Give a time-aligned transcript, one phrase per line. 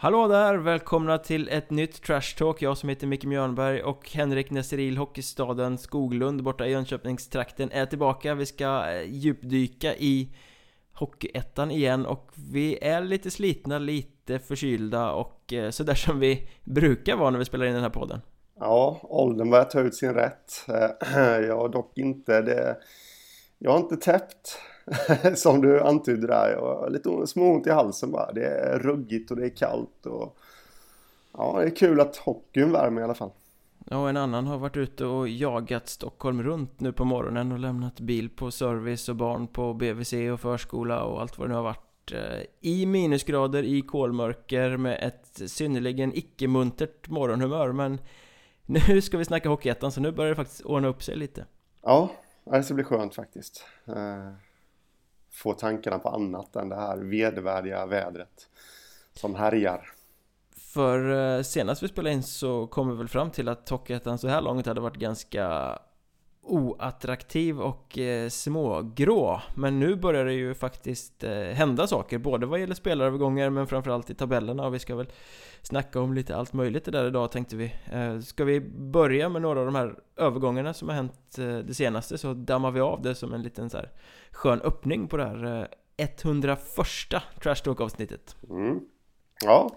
[0.00, 0.54] Hallå där!
[0.54, 2.62] Välkomna till ett nytt Trash Talk.
[2.62, 8.34] Jag som heter Micke Mjörnberg och Henrik Nesteril, hockeystaden Skoglund borta i Jönköpingstrakten är tillbaka.
[8.34, 10.36] Vi ska eh, djupdyka i
[10.92, 17.16] Hockeyettan igen och vi är lite slitna, lite förkylda och eh, sådär som vi brukar
[17.16, 18.20] vara när vi spelar in den här podden.
[18.60, 20.64] Ja, åldern börjar ta ut sin rätt.
[20.68, 22.76] Eh, jag har dock inte det.
[23.58, 24.58] Jag har inte täppt
[25.34, 26.50] som du antydde där.
[26.50, 28.32] Jag har lite småont i halsen bara.
[28.32, 30.38] Det är ruggigt och det är kallt och
[31.32, 33.30] ja, det är kul att hockeyn värmer i alla fall.
[33.90, 38.00] Ja, en annan har varit ute och jagat Stockholm runt nu på morgonen och lämnat
[38.00, 41.62] bil på service och barn på BVC och förskola och allt vad det nu har
[41.62, 48.00] varit eh, i minusgrader i kolmörker med ett synnerligen icke-muntert morgonhumör men
[48.66, 51.46] nu ska vi snacka Hockeyettan så nu börjar det faktiskt ordna upp sig lite
[51.82, 52.10] Ja,
[52.44, 54.32] det ska bli skönt faktiskt eh,
[55.30, 58.48] Få tankarna på annat än det här vedervärdiga vädret
[59.12, 59.92] som härjar.
[60.56, 64.28] För eh, senast vi spelade in så kom vi väl fram till att Hockeyettan så
[64.28, 65.78] här långt hade varit ganska
[66.48, 69.40] oattraktiv och eh, smågrå.
[69.54, 74.10] Men nu börjar det ju faktiskt eh, hända saker Både vad gäller spelarövergångar men framförallt
[74.10, 74.66] i tabellerna.
[74.66, 75.08] Och vi ska väl
[75.62, 77.74] Snacka om lite allt möjligt det där idag tänkte vi.
[77.92, 81.74] Eh, Ska vi börja med några av de här övergångarna som har hänt eh, det
[81.74, 83.90] senaste så dammar vi av det som en liten så här
[84.30, 86.60] skön öppning på det här eh, 101
[87.42, 88.80] Trash Talk avsnittet mm.
[89.44, 89.70] Ja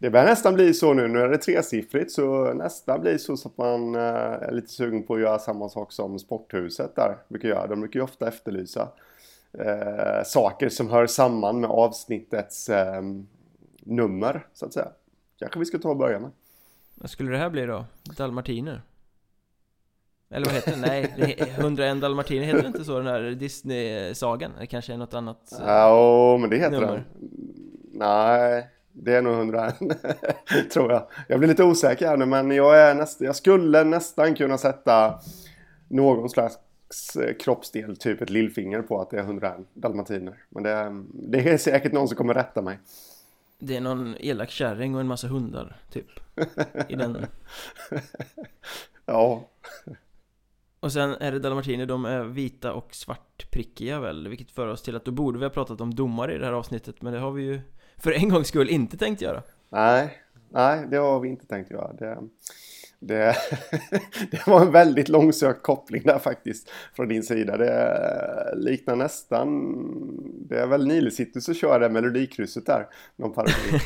[0.00, 3.56] det börjar nästan bli så nu, nu är det tresiffrigt så nästan blir så att
[3.56, 7.66] man eh, är lite sugen på att göra samma sak som Sporthuset där brukar göra.
[7.66, 8.88] De brukar ju ofta efterlysa
[9.52, 13.02] eh, saker som hör samman med avsnittets eh,
[13.80, 14.88] nummer så att säga.
[15.38, 16.30] Kanske vi ska ta och börja med.
[16.94, 17.84] Vad skulle det här bli då?
[18.16, 18.82] Dalmatiner?
[20.30, 20.80] Eller vad heter det?
[20.80, 24.52] Nej, det är 101 dalmatiner, heter det inte så den där Disney-sagan?
[24.58, 25.52] Det kanske är något annat?
[25.60, 26.92] Ja, men det heter nummer.
[26.92, 27.04] den.
[27.92, 29.74] Nej, det är nog 101
[30.72, 31.06] tror jag.
[31.28, 35.20] Jag blir lite osäker här nu men jag, är näst, jag skulle nästan kunna sätta
[35.88, 36.56] någon slags
[37.16, 40.34] eh, kroppsdel, typ ett lillfinger på att det är 101 dalmatiner.
[40.48, 42.78] Men det, det är säkert någon som kommer rätta mig.
[43.58, 46.06] Det är någon elak kärring och en massa hundar, typ.
[46.88, 47.26] I den.
[49.06, 49.48] ja.
[50.80, 54.28] Och sen är det dalmatiner, de är vita och svartprickiga väl?
[54.28, 56.52] Vilket för oss till att då borde vi ha pratat om domare i det här
[56.52, 57.60] avsnittet, men det har vi ju
[58.00, 59.42] för en gångs skull inte tänkt göra.
[59.68, 60.18] Nej,
[60.50, 61.92] nej det har vi inte tänkt göra.
[61.92, 62.18] Det,
[63.00, 63.36] det,
[64.30, 67.56] det var en väldigt långsökt koppling där faktiskt från din sida.
[67.56, 69.48] Det liknar nästan,
[70.48, 71.10] det är väl Nile
[71.40, 72.86] som kör det melodikrysset där.
[73.16, 73.80] Någon parodi.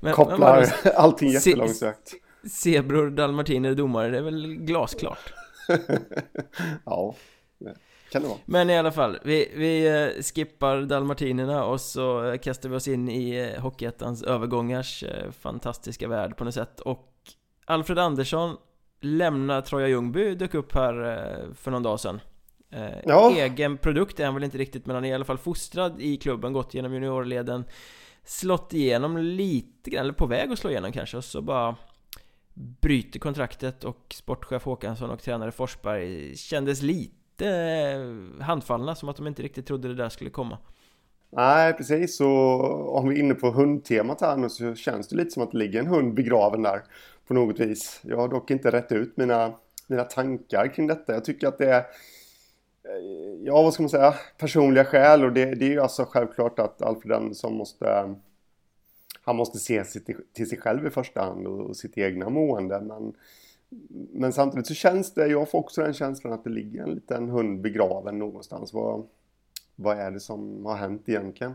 [0.14, 2.12] Kopplar men allting jättelångsökt.
[2.50, 5.32] Zebror, dalmatiner, domare, det är väl glasklart.
[6.84, 7.14] ja
[8.14, 8.38] kan det vara.
[8.44, 12.88] Men i alla fall, vi, vi eh, skippar dalmatinerna och så eh, kastar vi oss
[12.88, 15.04] in i eh, Hockeyettans övergångars
[15.40, 17.12] fantastiska värld på något sätt och
[17.64, 18.56] Alfred Andersson
[19.00, 20.94] lämnar Troja Ljungby, dök upp här
[21.54, 22.20] för någon dag sedan
[23.04, 23.30] ja.
[23.36, 26.16] Egen produkt är han väl inte riktigt men han är i alla fall fostrad i
[26.16, 27.64] klubben, gått genom juniorleden
[28.24, 31.76] Slått igenom lite grann, eller på väg att slå igenom kanske och så bara
[32.54, 39.16] Bryter kontraktet och sportchef Håkansson och tränare Forsberg kändes lite lite eh, handfallna, som att
[39.16, 40.58] de inte riktigt trodde det där skulle komma.
[41.30, 42.20] Nej, precis.
[42.20, 45.50] Och om vi är inne på hundtemat här nu så känns det lite som att
[45.50, 46.82] det ligger en hund begraven där
[47.26, 48.00] på något vis.
[48.02, 49.52] Jag har dock inte rätt ut mina,
[49.86, 51.12] mina tankar kring detta.
[51.12, 55.54] Jag tycker att det är, eh, ja vad ska man säga, personliga skäl och det,
[55.54, 58.14] det är ju alltså självklart att Alfred Andersson måste
[59.24, 59.84] han måste se
[60.34, 62.80] till sig själv i första hand och sitt egna mående.
[62.80, 63.12] Men
[64.12, 67.28] men samtidigt så känns det, jag får också den känslan att det ligger en liten
[67.28, 68.72] hund begraven någonstans.
[68.72, 69.06] Vad,
[69.76, 71.54] vad är det som har hänt egentligen?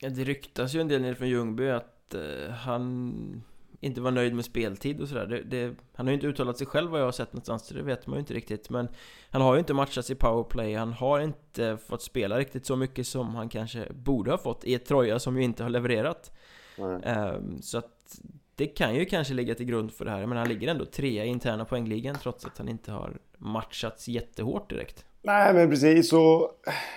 [0.00, 3.42] Ja, det ryktas ju en del nere från Ljungby att uh, han
[3.80, 5.76] inte var nöjd med speltid och sådär.
[5.94, 8.06] Han har ju inte uttalat sig själv vad jag har sett någonstans, så det vet
[8.06, 8.70] man ju inte riktigt.
[8.70, 8.88] Men
[9.30, 13.06] han har ju inte matchats i powerplay, han har inte fått spela riktigt så mycket
[13.06, 16.32] som han kanske borde ha fått i ett Troja som ju inte har levererat.
[16.78, 18.20] Uh, så att
[18.56, 21.24] det kan ju kanske ligga till grund för det här, men han ligger ändå trea
[21.24, 25.04] i interna poängligan trots att han inte har matchats jättehårt direkt.
[25.24, 26.50] Nej men precis och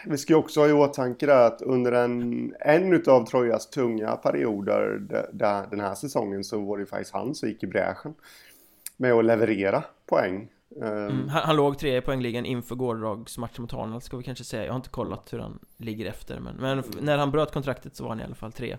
[0.05, 4.99] vi ska ju också ha i åtanke att under en, en utav Trojas tunga perioder
[5.33, 8.13] där, den här säsongen så var det faktiskt han som gick i bräschen
[8.97, 10.49] med att leverera poäng.
[10.81, 14.65] Mm, han, han, låg trea i poängligan inför gårdagsmatchen mot Arnold ska vi kanske säga.
[14.65, 18.03] Jag har inte kollat hur han ligger efter men, men när han bröt kontraktet så
[18.03, 18.77] var han i alla fall trea.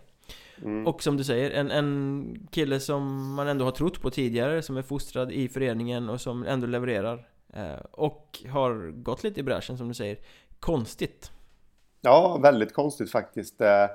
[0.62, 0.86] Mm.
[0.86, 4.76] Och som du säger, en, en kille som man ändå har trott på tidigare Som
[4.76, 9.78] är fostrad i föreningen och som ändå levererar eh, Och har gått lite i bräschen
[9.78, 10.18] som du säger
[10.60, 11.30] Konstigt
[12.00, 13.86] Ja, väldigt konstigt faktiskt eh,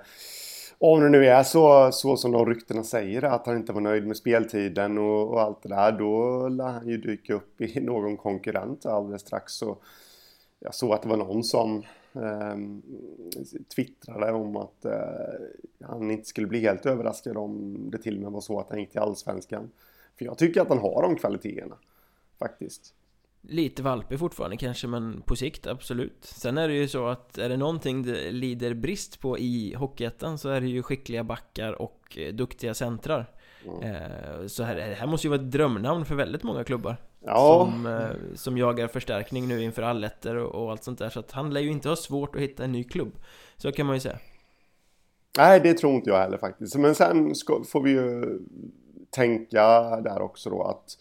[0.84, 4.08] om det nu är så, så som de ryktena säger att han inte var nöjd
[4.08, 8.18] med speltiden och, och allt det där då lär han ju dyka upp i någon
[8.18, 9.54] konkurrent alldeles strax.
[9.54, 9.78] Så
[10.60, 11.84] jag såg att det var någon som
[12.16, 12.58] eh,
[13.76, 15.00] twittrade om att eh,
[15.84, 18.80] han inte skulle bli helt överraskad om det till och med var så att han
[18.80, 19.72] gick till Allsvenskan.
[20.18, 21.76] För jag tycker att han har de kvaliteterna
[22.40, 22.94] faktiskt.
[23.42, 26.18] Lite valpig fortfarande kanske, men på sikt absolut.
[26.26, 30.38] Sen är det ju så att är det någonting det lider brist på i Hockeyettan
[30.38, 33.26] så är det ju skickliga backar och eh, duktiga centrar.
[33.66, 34.50] Mm.
[34.50, 36.98] Så här, det här måste ju vara ett drömnamn för väldigt många klubbar.
[37.26, 37.72] Ja.
[37.72, 41.10] Som, eh, som jagar förstärkning nu inför allettor och, och allt sånt där.
[41.10, 43.12] Så att han lär ju inte ha svårt att hitta en ny klubb.
[43.58, 44.20] Så kan man ju säga.
[45.38, 46.76] Nej, det tror inte jag heller faktiskt.
[46.76, 48.40] Men sen ska, får vi ju
[49.10, 50.98] tänka där också då att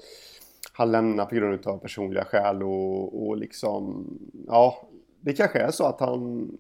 [0.73, 4.07] han lämnar på grund av personliga skäl och, och liksom,
[4.47, 4.89] ja,
[5.21, 6.51] det kanske är så att han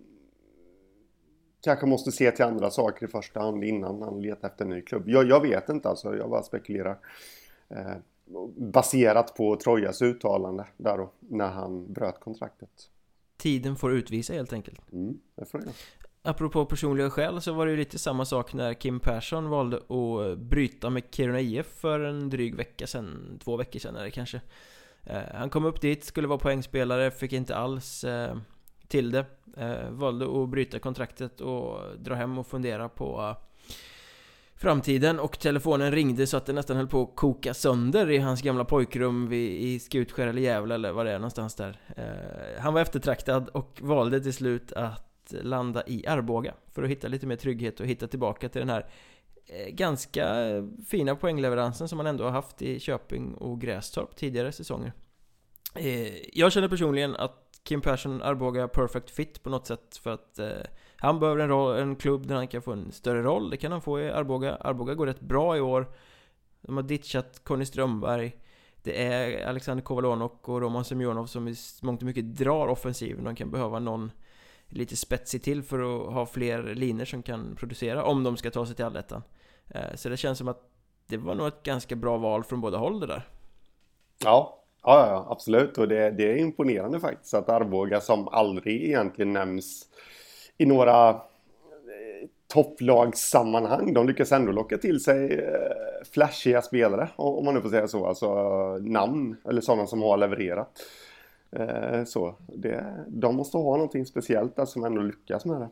[1.62, 4.82] kanske måste se till andra saker i första hand innan han letar efter en ny
[4.82, 5.08] klubb.
[5.08, 6.98] Jag, jag vet inte alltså, jag bara spekulerar.
[8.56, 12.70] Baserat på Trojas uttalande där då, när han bröt kontraktet.
[13.36, 14.92] Tiden får utvisa helt enkelt.
[14.92, 15.72] Mm, det får det.
[16.22, 20.38] Apropå personliga skäl så var det ju lite samma sak när Kim Persson valde att
[20.38, 24.40] bryta med Kiruna IF för en dryg vecka sedan, två veckor sedan är det kanske.
[25.04, 28.36] Eh, han kom upp dit, skulle vara poängspelare, fick inte alls eh,
[28.88, 29.24] till det.
[29.56, 33.36] Eh, valde att bryta kontraktet och dra hem och fundera på
[34.60, 38.42] framtiden och telefonen ringde så att det nästan höll på att koka sönder i hans
[38.42, 41.80] gamla pojkrum vid, i Skutskär eller Gävle eller vad det är någonstans där.
[41.96, 47.08] Eh, han var eftertraktad och valde till slut att landa i Arboga för att hitta
[47.08, 48.86] lite mer trygghet och hitta tillbaka till den här
[49.46, 50.34] eh, ganska
[50.88, 54.92] fina poängleveransen som man ändå har haft i Köping och Grästorp tidigare säsonger.
[55.74, 60.38] Eh, jag känner personligen att Kim Persson Arboga perfect fit på något sätt för att
[60.38, 60.48] eh,
[61.00, 63.50] han behöver en, roll, en klubb där han kan få en större roll.
[63.50, 64.54] Det kan han få i Arboga.
[64.54, 65.86] Arboga går rätt bra i år.
[66.60, 68.36] De har ditchat Conny Strömberg.
[68.82, 73.24] Det är Alexander Kovalonok och Roman Semjonov som i mångt och mycket drar offensiven.
[73.24, 74.12] De kan behöva någon
[74.66, 78.66] lite spetsig till för att ha fler linor som kan producera om de ska ta
[78.66, 79.22] sig till allettan.
[79.68, 80.62] Eh, så det känns som att
[81.06, 83.28] det var nog ett ganska bra val från båda håll det där.
[84.24, 85.78] Ja, ja, ja absolut.
[85.78, 89.86] Och det, det är imponerande faktiskt att Arboga som aldrig egentligen nämns
[90.60, 93.94] i några eh, topplagssammanhang.
[93.94, 98.06] De lyckas ändå locka till sig eh, flashiga spelare, om man nu får säga så.
[98.06, 98.28] Alltså
[98.78, 100.70] namn, eller sådana som har levererat.
[101.52, 105.68] Eh, så, det, de måste ha någonting speciellt där som ändå lyckas med det.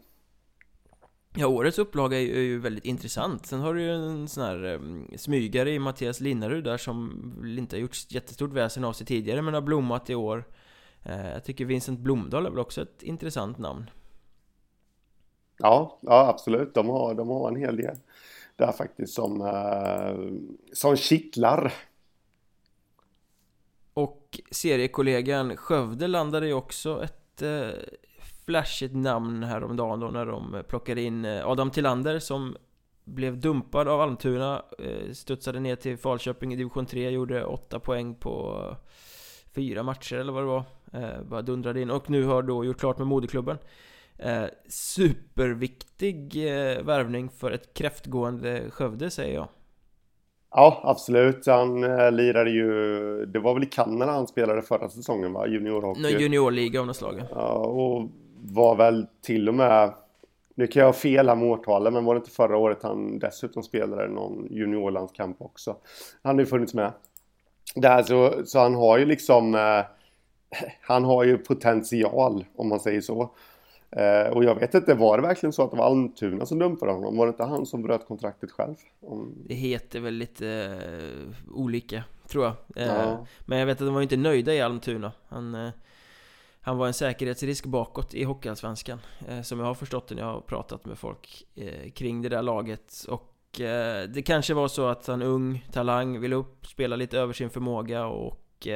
[1.37, 3.47] Ja, årets upplaga är ju väldigt intressant.
[3.47, 4.81] Sen har du ju en sån här
[5.17, 9.55] smygare i Mattias Linnarud där som inte har gjort jättestort väsen av sig tidigare men
[9.55, 10.45] har blommat i år.
[11.35, 13.91] Jag tycker Vincent Blomdahl är väl också ett intressant namn.
[15.59, 16.75] Ja, ja absolut.
[16.75, 17.97] De har, de har en hel del
[18.57, 20.17] där faktiskt som, eh,
[20.73, 21.73] som kittlar.
[23.95, 27.71] Och seriekollegan Skövde landade ju också ett eh,
[28.47, 32.57] flashigt namn häromdagen då när de plockade in eh, Adam Tillander som
[33.05, 38.15] blev dumpad av Almtuna eh, Studsade ner till Falköping i division 3 Gjorde 8 poäng
[38.15, 38.65] på
[39.55, 42.81] fyra matcher eller vad det var eh, Bara dundrade in och nu har då gjort
[42.81, 43.59] klart med moderklubben
[44.19, 49.49] eh, Superviktig eh, värvning för ett kräftgående Skövde säger jag
[50.51, 51.47] Ja, absolut.
[51.47, 53.27] Han eh, lirade ju...
[53.27, 55.47] Det var väl i Kanada han spelade förra säsongen, va?
[55.47, 56.03] Juniorhockey.
[56.03, 57.23] Någon juniorliga av något slag.
[57.31, 58.09] Ja, och
[58.43, 59.95] var väl till och med...
[60.55, 63.19] Nu kan jag ha fel här med årtalen, men var det inte förra året han
[63.19, 65.77] dessutom spelade någon juniorlandskamp också?
[66.23, 66.93] Han har ju funnits med.
[67.75, 69.55] Där så, så han har ju liksom...
[69.55, 69.85] Eh,
[70.81, 73.31] han har ju potential, om man säger så.
[73.91, 76.93] Eh, och jag vet inte, var det verkligen så att det var Almtuna som dumpade
[76.93, 77.17] honom?
[77.17, 78.75] Var det inte han som bröt kontraktet själv?
[79.01, 79.35] Om...
[79.47, 82.55] Det heter väl lite eh, olika, tror jag.
[82.77, 83.27] Eh, ja.
[83.47, 85.13] Men jag vet att de var inte nöjda i Almtuna.
[85.29, 85.71] Han, eh,
[86.61, 89.01] han var en säkerhetsrisk bakåt i Hockeyallsvenskan.
[89.29, 92.29] Eh, som jag har förstått det när jag har pratat med folk eh, kring det
[92.29, 93.05] där laget.
[93.09, 93.35] Och
[94.09, 98.07] det kanske var så att han ung talang ville upp, spela lite över sin förmåga
[98.07, 98.69] och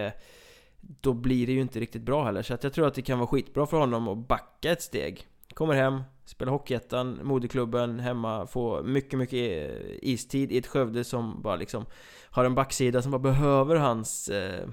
[0.83, 2.43] då blir det ju inte riktigt bra heller.
[2.43, 5.27] Så att jag tror att det kan vara skitbra för honom att backa ett steg.
[5.55, 11.43] Kommer hem, spelar Hockeyettan, moderklubben hemma, får mycket, mycket eh, istid i ett Skövde som
[11.43, 11.87] bara liksom
[12.25, 14.69] har en backsida som bara behöver hans eh,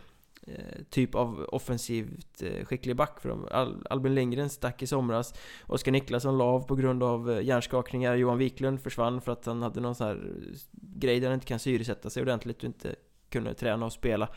[0.47, 3.47] eh typ av offensivt eh, skicklig back för dem.
[3.51, 5.33] Al Albin Lindgren stack i somras
[5.67, 9.61] Oskar Niklasson la av på grund av eh, hjärnskakningar Johan Wiklund försvann för att han
[9.61, 10.33] hade någon sån här
[10.71, 12.95] grej där han inte kan syresätta sig ordentligt och inte
[13.29, 14.29] kunde träna och spela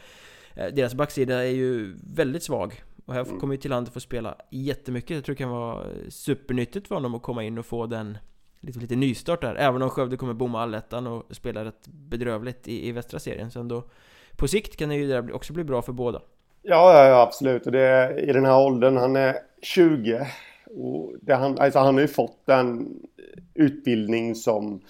[0.54, 3.40] deras backsida är ju väldigt svag och här mm.
[3.40, 7.22] kommer ju Tillander få spela jättemycket Jag tror det kan vara supernyttigt för honom att
[7.22, 8.18] komma in och få den
[8.60, 12.88] lite, lite nystart där Även om Skövde kommer bomma allettan och spela rätt bedrövligt i,
[12.88, 13.84] i västra serien Så ändå
[14.36, 16.22] På sikt kan det ju där också bli bra för båda
[16.62, 17.66] Ja, ja, ja absolut.
[17.66, 20.26] Och det är, i den här åldern, han är 20.
[20.66, 22.88] Och det, han, alltså han har ju fått en
[23.54, 24.80] utbildning som,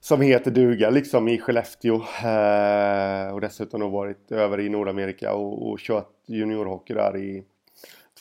[0.00, 1.94] som heter duga liksom i Skellefteå.
[2.24, 7.44] Eh, och dessutom har varit över i Nordamerika och, och kört juniorhockey där i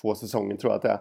[0.02, 1.00] två säsonger tror jag att det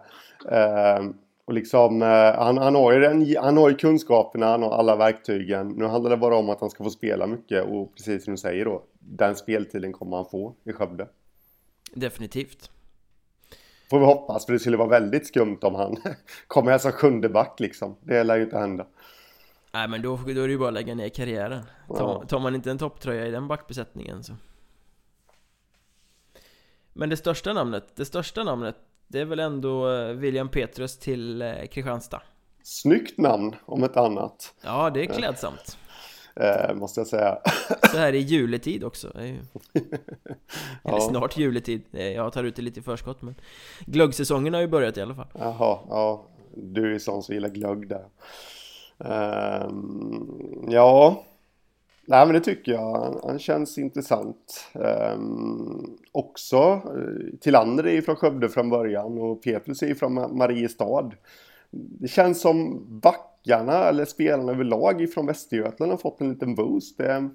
[0.49, 0.97] är.
[0.97, 1.09] Eh,
[1.45, 4.95] och liksom, eh, han, han, har ju den, han har ju kunskaperna, han har alla
[4.95, 5.67] verktygen.
[5.67, 8.37] Nu handlar det bara om att han ska få spela mycket och precis som du
[8.37, 11.07] säger då, den speltiden kommer han få i Skövde.
[11.93, 12.71] Definitivt.
[13.89, 15.97] Får vi hoppas, för det skulle vara väldigt skumt om han
[16.47, 17.95] kommer här som sjunde back liksom.
[18.01, 18.85] Det lär ju inte hända.
[19.73, 21.63] Nej men då, då är det ju bara att lägga ner karriären.
[21.87, 24.33] Tar, tar man inte en topptröja i den backbesättningen så.
[26.93, 28.75] Men det största namnet, det största namnet,
[29.07, 32.21] det är väl ändå eh, William Petrus till eh, Kristianstad.
[32.63, 34.53] Snyggt namn, om ett annat.
[34.61, 35.77] Ja, det är klädsamt
[36.35, 37.37] eh, måste jag säga.
[37.91, 39.21] Så här i juletid också.
[39.21, 39.39] Ju...
[40.83, 40.99] ja.
[40.99, 41.81] snart juletid.
[41.91, 43.35] Jag tar ut det lite i förskott men
[43.85, 45.27] glöggsäsongen har ju börjat i alla fall.
[45.33, 46.25] Jaha, ja.
[46.55, 48.05] Du är sån som gillar glögg där.
[48.97, 51.23] Um, ja,
[52.05, 53.19] nej men det tycker jag.
[53.23, 54.69] Han, känns intressant.
[54.73, 60.37] Um, också, eh, Tillander är ju från Skövde från början och Petrus är ju från
[60.37, 61.11] Mariestad.
[61.71, 66.97] Det känns som back backarna eller spelarna överlag ifrån Västergötland har fått en liten boost.
[66.97, 67.29] Det är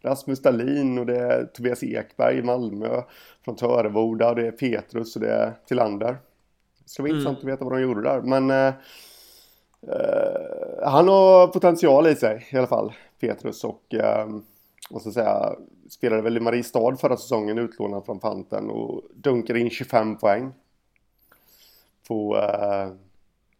[0.00, 3.02] Rasmus Dahlin och det är Tobias Ekberg i Malmö
[3.44, 6.16] från Töreboda och det är Petrus och det är Tillander.
[6.82, 7.18] Det ska vara mm.
[7.18, 8.20] intressant att veta vad de gjorde där.
[8.22, 8.72] Men
[9.86, 13.64] eh, han har potential i sig i alla fall, Petrus.
[13.64, 14.28] Och eh,
[14.90, 15.52] måste säga,
[15.90, 20.52] spelade väl i Mariestad förra säsongen utlånad från Panten och dunkade in 25 poäng
[22.08, 22.88] på eh,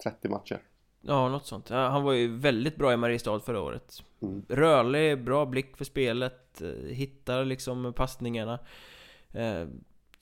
[0.02, 0.60] 30 matcher.
[1.00, 1.68] Ja, något sånt.
[1.68, 4.02] Han var ju väldigt bra i Mariestad förra året.
[4.22, 4.44] Mm.
[4.48, 8.58] Rörlig, bra blick för spelet, eh, hittar liksom passningarna.
[9.32, 9.66] Eh,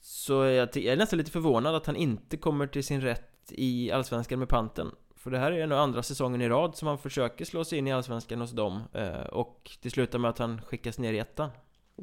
[0.01, 4.39] så jag, är nästan lite förvånad att han inte kommer till sin rätt i Allsvenskan
[4.39, 4.91] med panten.
[5.25, 7.87] För det här är nu andra säsongen i rad som han försöker slå sig in
[7.87, 8.81] i Allsvenskan hos dem.
[8.93, 11.49] Eh, och det slutar med att han skickas ner i ettan.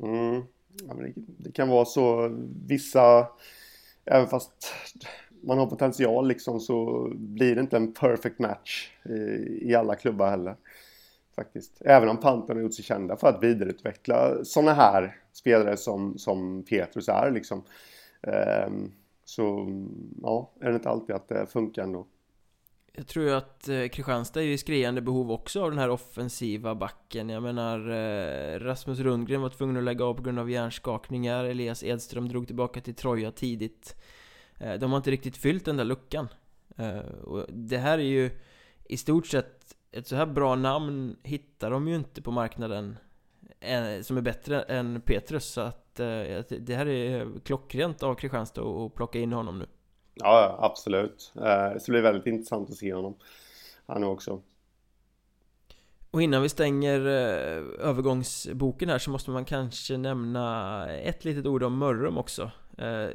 [0.02, 0.42] Mm.
[0.88, 2.30] Ja, det, det kan vara så
[2.66, 3.28] vissa
[4.04, 4.74] Även fast
[5.42, 10.30] man har potential liksom så blir det inte en perfect match i, i alla klubbar
[10.30, 10.56] heller.
[11.36, 11.82] Faktiskt.
[11.84, 16.62] Även om Panten har gjort sig kända för att vidareutveckla sådana här spelare som, som
[16.62, 17.62] Petrus är liksom.
[18.22, 18.92] Ehm,
[19.24, 19.68] så
[20.22, 22.06] ja, är det inte alltid att det funkar ändå.
[22.94, 26.74] Jag tror ju att eh, Kristianstad är i skriande behov också av den här offensiva
[26.74, 27.28] backen.
[27.28, 31.44] Jag menar eh, Rasmus Rundgren var tvungen att lägga av på grund av hjärnskakningar.
[31.44, 33.96] Elias Edström drog tillbaka till Troja tidigt.
[34.58, 36.28] Eh, de har inte riktigt fyllt den där luckan.
[36.76, 38.30] Eh, och det här är ju
[38.84, 42.96] i stort sett ett så här bra namn hittar de ju inte på marknaden
[43.60, 45.44] eh, Som är bättre än Petrus.
[45.44, 46.06] Så att eh,
[46.58, 49.66] det här är klockrent av Kristianstad att plocka in honom nu.
[50.14, 51.32] Ja, absolut.
[51.36, 53.14] Eh, det ska bli väldigt intressant att se honom.
[53.86, 54.42] Han också.
[56.10, 61.62] Och innan vi stänger eh, övergångsboken här så måste man kanske nämna ett litet ord
[61.62, 63.08] om Mörrum också eh,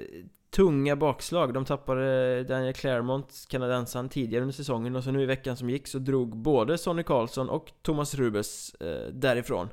[0.49, 1.53] tunga bakslag.
[1.53, 5.87] De tappade Daniel Claremont, kanadensaren, tidigare under säsongen och så nu i veckan som gick
[5.87, 8.75] så drog både Sonny Karlsson och Thomas Rubes
[9.11, 9.69] därifrån.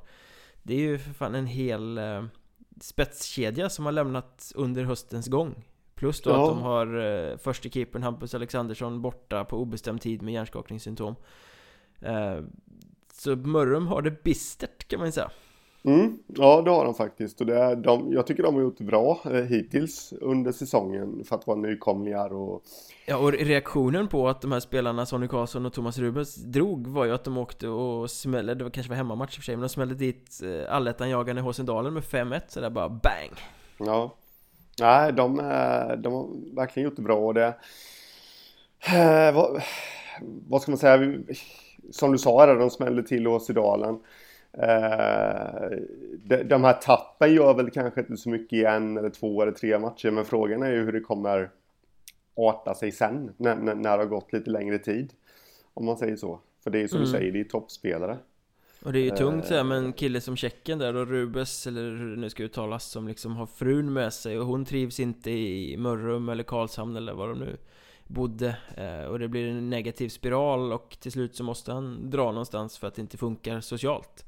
[0.63, 2.01] Det är ju för fan en hel
[2.81, 5.65] spetskedja som har lämnat under höstens gång.
[5.95, 6.43] Plus då ja.
[6.43, 6.97] att de har
[7.31, 11.15] eh, förste keepern Hampus Alexandersson borta på obestämd tid med hjärnskakningssymptom.
[12.01, 12.39] Eh,
[13.13, 15.31] så Mörrum har det bistert kan man ju säga.
[15.87, 17.41] Mm, ja, det har de faktiskt.
[17.41, 21.37] Och det är, de, jag tycker de har gjort bra eh, hittills under säsongen för
[21.37, 22.63] att vara nykomlingar och...
[23.07, 27.05] Ja, och reaktionen på att de här spelarna, Sonny Karlsson och Thomas Rubens, drog var
[27.05, 29.57] ju att de åkte och smällde, det var kanske var hemmamatch i och för sig,
[29.57, 33.33] men de smällde dit eh, allettan-jagande Håsendalen med 5-1, så där bara bang!
[33.79, 34.15] Ja.
[34.81, 35.37] Nej, de,
[35.99, 37.55] de har verkligen gjort det bra och det...
[38.87, 39.63] Eh, vad,
[40.49, 41.19] vad ska man säga?
[41.91, 44.01] Som du sa, de smällde till Åsedalen.
[44.59, 45.79] Eh,
[46.45, 49.79] de här tappen gör väl kanske inte så mycket i en eller två eller tre
[49.79, 51.51] matcher men frågan är ju hur det kommer
[52.37, 55.13] arta sig sen när, när, det har gått lite längre tid.
[55.75, 56.41] Om man säger så.
[56.65, 57.07] För det är som mm.
[57.07, 58.19] du säger, det är toppspelare.
[58.85, 61.83] Och det är ju tungt såhär med en kille som Tjeckien där och Rubes, eller
[61.83, 65.31] hur det nu ska uttalas, som liksom har frun med sig och hon trivs inte
[65.31, 67.57] i Mörrum eller Karlshamn eller vad de nu
[68.07, 68.57] bodde.
[68.77, 72.79] Eh, Och det blir en negativ spiral och till slut så måste han dra någonstans
[72.79, 74.25] för att det inte funkar socialt.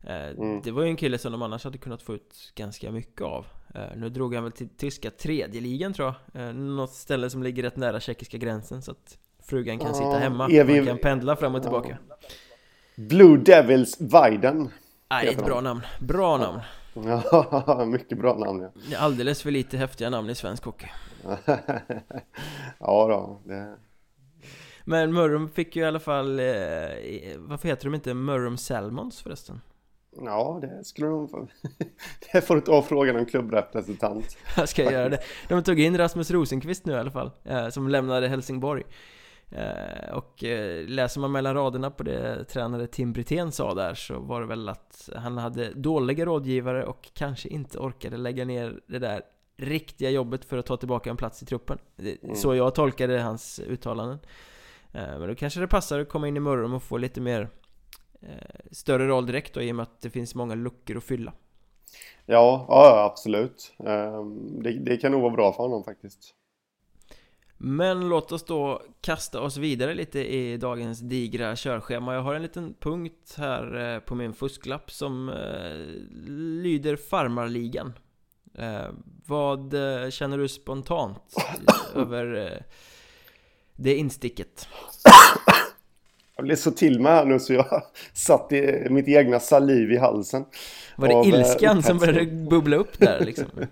[0.00, 0.60] Eh, mm.
[0.64, 3.46] Det var ju en kille som de annars hade kunnat få ut ganska mycket av.
[3.74, 6.48] Eh, Nu drog han väl till tyska tredje ligan tror jag.
[6.48, 10.46] Eh, Något ställe som ligger rätt nära tjeckiska gränsen så att Frugan kan sitta hemma,
[10.48, 10.64] vi...
[10.76, 11.98] man kan pendla fram och tillbaka
[12.96, 14.70] Blue Devils Weiden
[15.10, 16.60] Nej, ett bra namn, bra namn
[16.94, 18.70] Ja, mycket bra namn ja.
[18.88, 20.86] Det är alldeles för lite häftiga namn i svensk hockey
[22.78, 23.76] Ja då, det...
[24.84, 26.46] Men Mörrum fick ju i alla fall, eh,
[27.36, 29.60] varför heter de inte Mörrum Salmons förresten?
[30.20, 31.48] Ja, det skulle de.
[32.32, 34.36] Det får du ta frågan om klubbrepresentant.
[34.56, 35.18] Jag ska göra det.
[35.48, 38.82] De tog in Rasmus Rosenqvist nu i alla fall, eh, som lämnade Helsingborg.
[39.52, 44.18] Eh, och eh, läser man mellan raderna på det tränare Tim Brithén sa där så
[44.18, 48.98] var det väl att han hade dåliga rådgivare och kanske inte orkade lägga ner det
[48.98, 49.22] där
[49.56, 51.78] riktiga jobbet för att ta tillbaka en plats i truppen.
[51.98, 52.34] Mm.
[52.34, 54.18] Så jag tolkade hans uttalanden.
[54.92, 57.48] Men då kanske det passar att komma in i Mörrum och få lite mer
[58.22, 61.32] Eh, större roll direkt då i och med att det finns många luckor att fylla.
[62.26, 63.74] Ja, ja absolut.
[64.62, 66.34] Det, det kan nog vara bra för honom faktiskt.
[67.64, 72.14] Men låt oss då kasta oss vidare lite i dagens digra körschema.
[72.14, 75.76] Jag har en liten punkt här eh, på min fusklapp som eh,
[76.62, 77.92] lyder Farmarligan.
[79.26, 79.74] Vad
[80.10, 81.34] känner du spontant
[81.94, 82.62] över
[83.76, 84.68] det insticket?
[86.36, 89.96] Jag blev så till mig här nu så jag satt i mitt egna saliv i
[89.96, 90.44] halsen.
[90.96, 93.46] Var det eh, ilskan som började bubbla upp där liksom?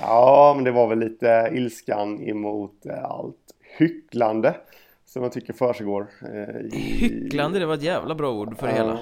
[0.00, 3.36] ja, men det var väl lite ilskan emot eh, allt
[3.78, 4.54] hycklande
[5.04, 6.06] som jag tycker försiggår.
[6.22, 8.98] Eh, hycklande, det var ett jävla bra ord för det hela.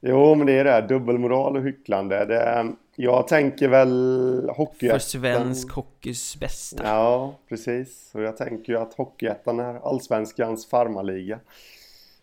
[0.00, 0.86] Jo, men det är det.
[0.88, 2.24] Dubbelmoral och hycklande.
[2.24, 5.00] Det, jag tänker väl Hockeyettan.
[5.00, 6.82] För svensk hockeys bästa.
[6.84, 8.10] Ja, precis.
[8.14, 11.38] Och jag tänker ju att Hockeyettan är allsvenskans farmarliga.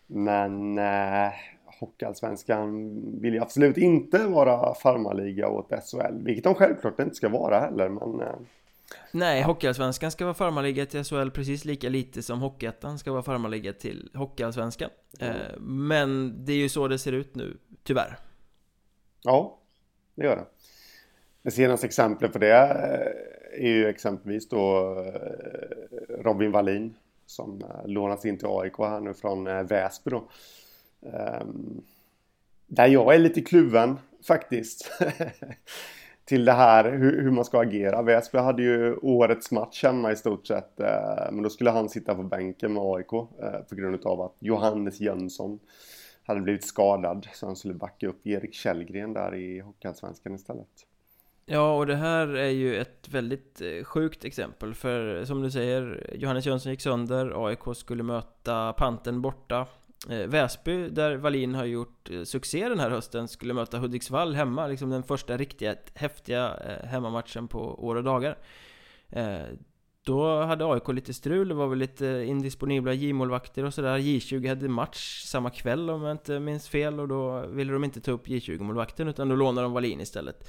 [0.06, 1.32] Men eh,
[1.78, 6.24] Hockeyallsvenskan vill ju absolut inte vara farmarliga åt SHL.
[6.24, 8.20] Vilket de självklart inte ska vara heller, men...
[8.20, 8.36] Eh,
[9.12, 13.72] Nej, Hockeyallsvenskan ska vara farmarliga till SHL precis lika lite som Hockeyettan ska vara farmarliga
[13.72, 14.90] till Hockeyallsvenskan.
[15.20, 15.36] Mm.
[15.36, 18.18] Eh, men det är ju så det ser ut nu, tyvärr.
[19.22, 19.58] Ja,
[20.14, 20.44] det gör det.
[21.42, 24.94] Det senaste exemplet på det eh, är ju exempelvis då
[26.08, 26.94] Robin Wallin
[27.26, 30.28] som lånats in till AIK här nu från Väsby då.
[31.02, 31.82] Ehm,
[32.66, 34.90] där jag är lite kluven faktiskt.
[36.26, 38.02] till det här hur, man ska agera.
[38.02, 40.80] Väsby hade ju årets match hemma i stort sett.
[40.80, 44.36] Eh, men då skulle han sitta på bänken med AIK eh, på grund av att
[44.38, 45.58] Johannes Jönsson
[46.24, 47.28] hade blivit skadad.
[47.34, 50.86] Så han skulle backa upp Erik Källgren där i Hockeyallsvenskan istället.
[51.46, 56.10] Ja, och det här är ju ett väldigt eh, sjukt exempel För som du säger,
[56.14, 59.66] Johannes Jönsson gick sönder AIK skulle möta Panten borta
[60.10, 64.66] Eh, Väsby, där Valin har gjort eh, succé den här hösten Skulle möta Hudiksvall hemma
[64.66, 68.38] Liksom den första riktiga häftiga eh, hemmamatchen på år och dagar.
[70.04, 73.98] Då hade AIK lite strul, det var väl lite indisponibla J-målvakter och sådär.
[73.98, 78.00] J20 hade match samma kväll om jag inte minns fel Och då ville de inte
[78.00, 80.48] ta upp J20-målvakten utan då lånade de Valin istället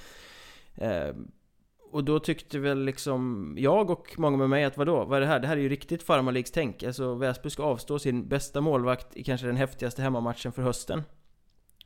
[1.91, 5.27] och då tyckte väl liksom jag och många med mig att vadå, vad är det
[5.27, 5.39] här?
[5.39, 6.83] Det här är ju riktigt farmarligstänk.
[6.83, 11.03] Alltså Väsby ska avstå sin bästa målvakt i kanske den häftigaste hemmamatchen för hösten.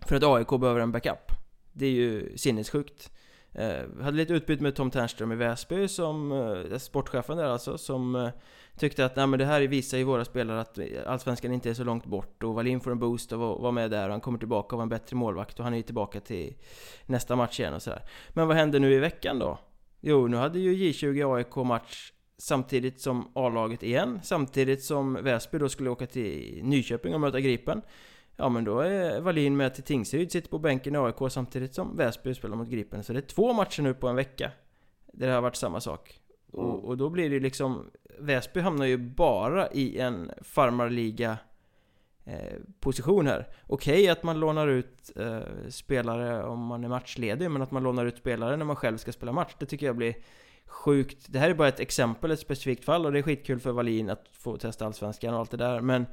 [0.02, 1.32] För att AIK behöver en backup.
[1.74, 3.12] Det är ju sinnessjukt.
[3.54, 8.16] Eh, hade lite utbyte med Tom Ternström i Väsby som, eh, sportchefen där alltså, som
[8.16, 8.30] eh,
[8.78, 11.84] tyckte att nej, men det här visar ju våra spelare att Allsvenskan inte är så
[11.84, 14.40] långt bort och Wallin får en boost av att vara med där och han kommer
[14.40, 16.56] tillbaka och var en bättre målvakt och han är ju tillbaka till
[17.06, 18.04] nästa match igen och sådär.
[18.30, 19.60] Men vad händer nu i veckan då?
[20.02, 25.70] Jo, nu hade ju J20 AIK match samtidigt som A-laget igen, samtidigt som Väsby då
[25.70, 27.82] skulle åka till Nyköping och möta Gripen.
[28.36, 31.98] Ja men då är Wallin med till Tingsryd, sitter på bänken i AIK samtidigt som
[31.98, 33.04] Väsby spelar mot Gripen.
[33.04, 34.52] Så det är två matcher nu på en vecka.
[35.14, 36.20] Där det har varit samma sak.
[36.52, 36.86] Och, mm.
[36.86, 41.38] och då blir det liksom Väsby hamnar ju bara i en farmarliga
[42.26, 43.48] Eh, position här.
[43.68, 47.84] Okej okay, att man lånar ut eh, spelare om man är matchledig, men att man
[47.84, 50.16] lånar ut spelare när man själv ska spela match, det tycker jag blir
[50.66, 51.26] sjukt.
[51.30, 54.10] Det här är bara ett exempel, ett specifikt fall och det är skitkul för Wallin
[54.10, 56.06] att få testa Allsvenskan och allt det där, men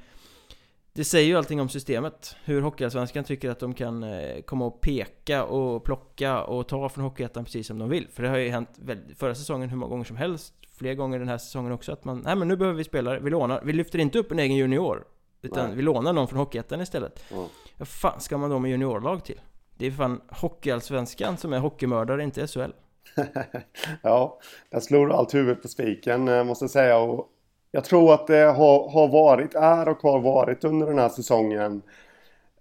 [0.93, 2.37] det säger ju allting om systemet.
[2.45, 7.05] Hur Hockeyallsvenskan tycker att de kan eh, komma och peka och plocka och ta från
[7.05, 8.09] Hockeyettan precis som de vill.
[8.09, 8.81] För det har ju hänt
[9.17, 10.55] förra säsongen hur många gånger som helst.
[10.79, 13.31] Fler gånger den här säsongen också att man, nej men nu behöver vi spelare, vi
[13.31, 13.63] lånar.
[13.65, 15.05] Vi lyfter inte upp en egen junior.
[15.43, 15.77] Utan nej.
[15.77, 17.33] vi lånar någon från Hockeyettan istället.
[17.33, 17.45] Mm.
[17.79, 19.41] Vad fan ska man då med juniorlag till?
[19.79, 22.71] Det är fan Hockeyallsvenskan som är hockeymördare, inte SHL.
[24.03, 24.39] ja,
[24.71, 26.99] där slår allt huvudet på spiken eh, måste jag säga.
[26.99, 27.29] Och
[27.71, 31.83] jag tror att det har, har varit, är och har varit under den här säsongen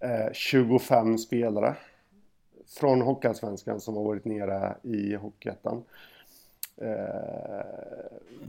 [0.00, 1.76] eh, 25 spelare
[2.78, 5.84] från Hockeyallsvenskan som har varit nere i Hockeyettan.
[6.82, 6.88] Eh,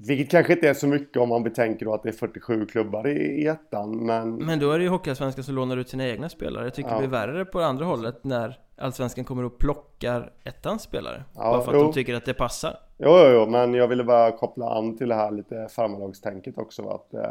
[0.07, 3.07] vilket kanske inte är så mycket om man betänker då att det är 47 klubbar
[3.07, 4.35] i, i ettan, men...
[4.35, 6.63] Men då är det ju Hockeyallsvenskan som lånar ut sina egna spelare.
[6.63, 6.95] Jag tycker ja.
[6.95, 11.23] det blir värre på det andra hållet när Allsvenskan kommer och plockar ettans spelare.
[11.35, 11.83] Ja, bara för att jo.
[11.83, 12.79] de tycker att det passar.
[12.97, 16.89] Jo, jo, jo, men jag ville bara koppla an till det här lite farmarlagstänket också.
[16.89, 17.21] Att, eh,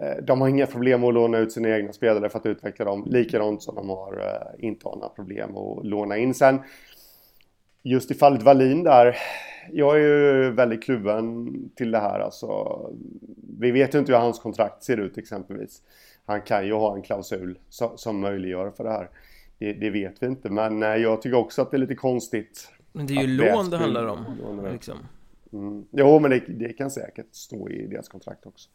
[0.00, 3.04] eh, de har inga problem att låna ut sina egna spelare för att utveckla dem.
[3.06, 6.34] Likadant som de har eh, inte har några problem att låna in.
[6.34, 6.60] Sen
[7.90, 9.16] just i fallet Wallin där
[9.72, 12.80] jag är ju väldigt kluven till det här alltså.
[13.58, 15.82] Vi vet ju inte hur hans kontrakt ser ut exempelvis.
[16.26, 17.58] Han kan ju ha en klausul
[17.96, 19.10] som, möjliggör för det här.
[19.58, 22.72] Det, det, vet vi inte, men eh, jag tycker också att det är lite konstigt.
[22.92, 24.24] Men det är ju lån det handlar om.
[24.72, 24.98] Liksom.
[25.52, 25.84] Mm.
[25.90, 28.68] Jo, men det, det, kan säkert stå i deras kontrakt också.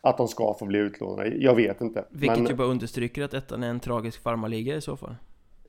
[0.00, 1.28] Att de ska få bli utlånade.
[1.28, 2.04] Jag vet inte.
[2.10, 2.46] Vilket men...
[2.46, 5.14] ju bara understryker att ettan är en tragisk farmarliga i så fall.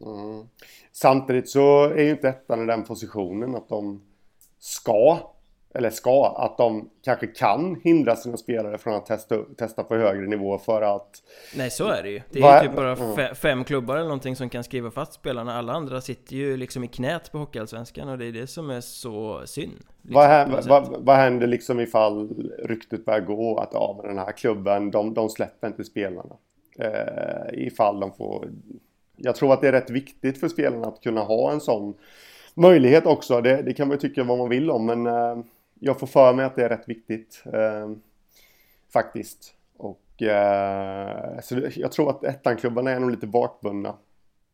[0.05, 0.47] Mm.
[0.91, 4.01] Samtidigt så är ju inte ettan i den positionen att de
[4.59, 5.17] ska,
[5.73, 10.27] eller ska, att de kanske kan hindra sina spelare från att testa, testa på högre
[10.27, 11.23] nivå för att...
[11.57, 12.21] Nej, så är det ju.
[12.29, 13.35] Det är ju typ bara mm.
[13.35, 15.57] fem klubbar eller någonting som kan skriva fast spelarna.
[15.57, 18.81] Alla andra sitter ju liksom i knät på Hockeyallsvenskan och det är det som är
[18.81, 19.71] så synd.
[20.01, 22.29] Liksom, vad, händer, vad, vad, händer liksom ifall
[22.63, 26.35] ryktet börjar gå att ja, men den här klubben, de, de släpper inte spelarna?
[26.79, 28.49] Eh, ifall de får...
[29.23, 31.93] Jag tror att det är rätt viktigt för spelarna att kunna ha en sån
[32.53, 33.41] möjlighet också.
[33.41, 35.37] Det, det, kan man ju tycka vad man vill om men eh,
[35.79, 37.43] jag får för mig att det är rätt viktigt.
[37.45, 37.91] Eh,
[38.93, 39.53] faktiskt.
[39.77, 43.95] Och eh, så jag tror att ettanklubbarna är nog lite bakbundna.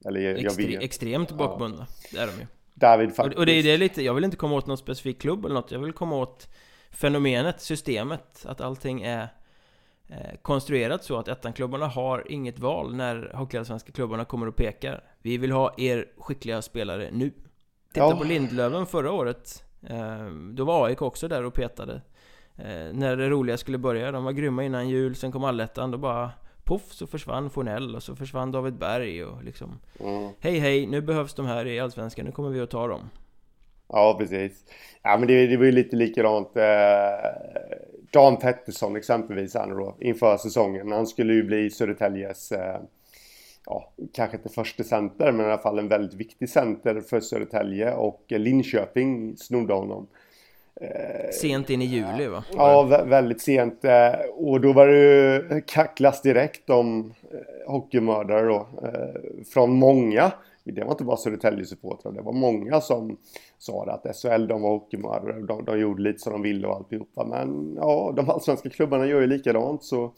[0.06, 0.84] Eller jag, Extre jag vet.
[0.84, 2.08] Extremt bakbundna, ja.
[2.12, 2.47] det är de ju.
[2.73, 3.36] David faktiskt.
[3.36, 5.56] Och, och det är det lite, jag vill inte komma åt någon specifik klubb eller
[5.56, 5.71] något.
[5.71, 6.47] Jag vill komma åt
[6.91, 8.45] fenomenet, systemet.
[8.45, 9.27] Att allting är
[10.41, 15.03] konstruerat så att ettanklubbarna har inget val när Hockeyallsvenska klubbarna kommer och pekar.
[15.21, 17.31] Vi vill ha er skickliga spelare nu.
[17.93, 18.17] Titta ja.
[18.17, 22.01] på Lindlöven förra året eh, Då var AIK också där och petade
[22.55, 25.97] eh, När det roliga skulle börja, de var grymma innan jul, sen kom allettan, då
[25.97, 26.31] bara
[26.63, 30.31] Poff så försvann Fornell och så försvann David Berg och liksom mm.
[30.39, 33.09] Hej hej, nu behövs de här i Allsvenskan, nu kommer vi att ta dem
[33.87, 34.65] Ja precis
[35.03, 36.63] Ja men det, det var ju lite likadant eh,
[38.11, 42.79] Dan Pettersson exempelvis här då inför säsongen Han skulle ju bli Södertäljes eh,
[43.65, 47.93] ja, kanske inte första center men i alla fall en väldigt viktig center för Södertälje
[47.93, 50.07] och Linköping snodde honom.
[50.81, 52.43] Eh, sent in i juli va?
[52.53, 53.85] Ja, väldigt sent.
[53.85, 58.67] Eh, och då var det ju kacklas direkt om eh, hockeymördare då.
[59.53, 60.31] Från många.
[60.71, 62.12] Det var inte bara Södertälje-supportrar.
[62.12, 63.17] Det var många som
[63.58, 65.41] sa det att SHL de var hockeymördare.
[65.41, 67.25] De, de gjorde lite som de ville och alltihopa.
[67.25, 70.13] Men ja, de allsvenska klubbarna gör ju likadant så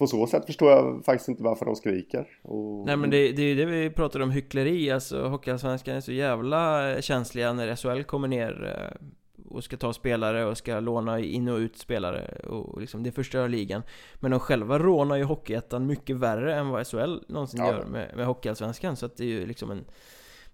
[0.00, 2.26] på så sätt förstår jag faktiskt inte varför de skriker.
[2.42, 2.86] Och...
[2.86, 6.12] Nej men det, det är ju det vi pratar om hyckleri, alltså Hockeyallsvenskan är så
[6.12, 9.06] jävla känsliga när SHL kommer ner eh,
[9.50, 13.48] och ska ta spelare och ska låna in och ut spelare och liksom det förstör
[13.48, 13.82] ligan
[14.14, 17.72] Men de själva rånar ju Hockeyettan mycket värre än vad SHL någonsin ja.
[17.72, 19.84] gör med, med Hockeyallsvenskan så att det är ju liksom en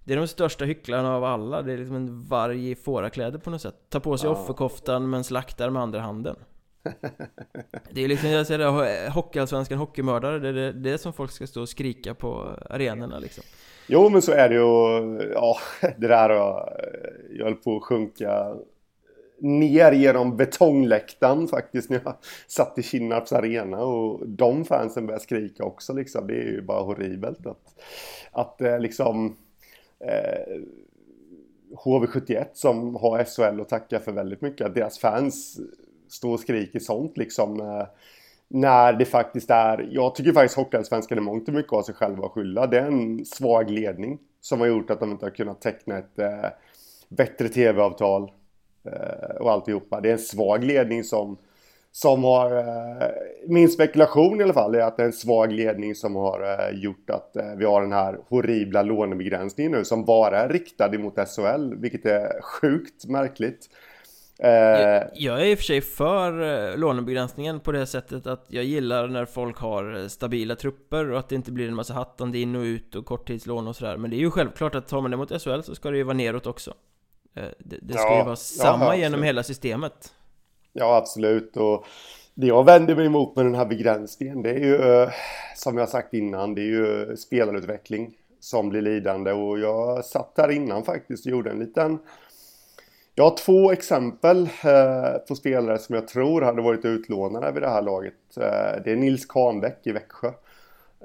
[0.04, 3.50] det är de största hycklarna av alla, det är liksom en varg i fårakläder på
[3.50, 4.32] något sätt Tar på sig ja.
[4.32, 6.36] offerkoftan men slaktar med andra handen
[7.90, 11.46] det är liksom, jag säger det, Hockeyallsvenskan hockeymördare, det är det, det som folk ska
[11.46, 13.44] stå och skrika på arenorna liksom.
[13.86, 15.56] Jo men så är det ju, ja
[15.96, 16.68] det där och
[17.30, 18.54] jag höll på att sjunka
[19.38, 22.14] ner genom betongläktaren faktiskt när jag
[22.46, 26.26] satt i Kinnarps arena och de fansen började skrika också liksom.
[26.26, 27.74] Det är ju bara horribelt att,
[28.32, 29.36] att eh, liksom
[30.00, 30.62] eh,
[31.84, 35.60] HV71 som har SHL att tacka för väldigt mycket, att deras fans
[36.08, 37.60] står och skriker sånt liksom.
[37.60, 37.86] Eh,
[38.48, 42.26] när det faktiskt är, jag tycker faktiskt Hockeyallsvenskan i mångt och mycket har sig själva
[42.26, 42.66] att skylla.
[42.66, 46.18] Det är en svag ledning som har gjort att de inte har kunnat teckna ett
[46.18, 46.50] eh,
[47.08, 48.30] bättre tv-avtal
[48.86, 50.00] Eh, och alltihopa.
[50.00, 51.38] Det är en svag ledning som,
[51.92, 53.08] som har, eh,
[53.48, 56.78] min spekulation i alla fall är att det är en svag ledning som har eh,
[56.78, 61.74] gjort att vi har den här horribla lånebegränsningen nu som bara är riktad emot SHL,
[61.76, 63.68] vilket är sjukt märkligt.
[64.38, 69.08] Jag, jag är i och för sig för lånebegränsningen på det sättet att jag gillar
[69.08, 72.62] när folk har stabila trupper och att det inte blir en massa hattande in och
[72.62, 75.42] ut och korttidslån och sådär Men det är ju självklart att tar man det mot
[75.42, 76.74] SHL så ska det ju vara neråt också
[77.58, 80.12] det, det ska ja, ju vara samma ja, genom hela systemet.
[80.72, 81.56] Ja absolut.
[81.56, 81.86] Och
[82.34, 85.10] det jag vänder mig emot med den här begränsningen det är ju
[85.56, 89.32] som jag sagt innan det är ju spelarutveckling som blir lidande.
[89.32, 91.98] Och jag satt här innan faktiskt och gjorde en liten
[93.18, 97.68] jag har två exempel eh, på spelare som jag tror hade varit utlånade vid det
[97.68, 98.36] här laget.
[98.36, 100.32] Eh, det är Nils Kahnbäck i Växjö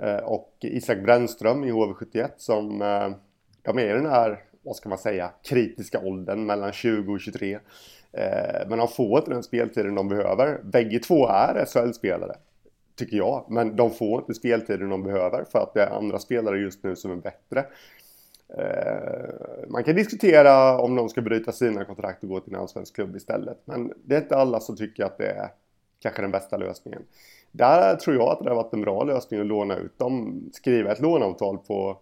[0.01, 3.11] eh, och Isak Brännström i HV71 som eh,
[3.63, 7.59] är med i den här vad ska man säga, kritiska åldern mellan 20 och 23.
[8.11, 10.59] Eh, men de får inte den speltiden de behöver.
[10.63, 12.35] Bägge två är SHL-spelare,
[12.95, 13.45] tycker jag.
[13.49, 16.95] Men de får inte speltiden de behöver för att det är andra spelare just nu
[16.95, 17.65] som är bättre.
[18.57, 22.95] Eh, man kan diskutera om de ska bryta sina kontrakt och gå till en allsvensk
[22.95, 23.57] klubb istället.
[23.65, 25.49] Men det är inte alla som tycker att det är
[25.99, 27.01] kanske den bästa lösningen.
[27.51, 30.43] Där tror jag att det har varit en bra lösning att låna ut dem.
[30.53, 31.97] Skriva ett låneavtal på,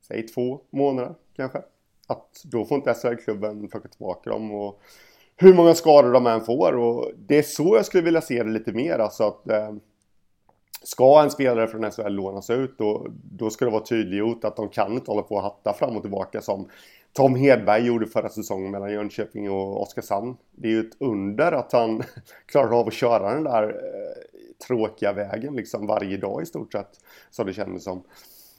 [0.00, 1.62] säg två månader kanske.
[2.06, 4.80] Att då får inte SHL-klubben plocka tillbaka dem och
[5.36, 6.76] hur många skador de än får.
[6.76, 8.98] Och det är så jag skulle vilja se det lite mer.
[8.98, 9.74] Alltså att eh,
[10.82, 14.68] ska en spelare från SHL lånas ut då, då ska det vara tydliggjort att de
[14.68, 16.68] kan inte hålla på och hatta fram och tillbaka som
[17.12, 20.36] Tom Hedberg gjorde förra säsongen mellan Jönköping och Oskarshamn.
[20.50, 22.02] Det är ju ett under att han
[22.46, 26.90] klarar av att köra den där eh, tråkiga vägen liksom varje dag i stort sett.
[27.30, 28.02] Som det kändes som.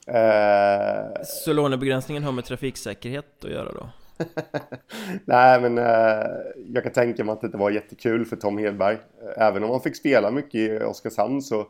[0.06, 1.22] Eh...
[1.24, 3.88] Så lånebegränsningen har med trafiksäkerhet att göra då?
[5.24, 6.26] Nej, men eh,
[6.66, 8.98] jag kan tänka mig att det var jättekul för Tom Hedberg.
[9.36, 11.66] Även om han fick spela mycket i Oskarshamn så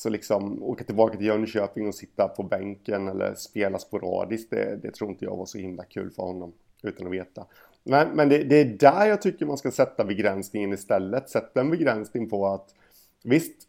[0.00, 4.90] så liksom åka tillbaka till Jönköping och sitta på bänken eller spela sporadiskt, det, det
[4.90, 6.52] tror inte jag var så himla kul för honom.
[6.82, 7.46] Utan att veta.
[7.84, 11.30] Men, men det, det, är där jag tycker man ska sätta begränsningen istället.
[11.30, 12.74] Sätta en begränsning på att
[13.24, 13.68] visst,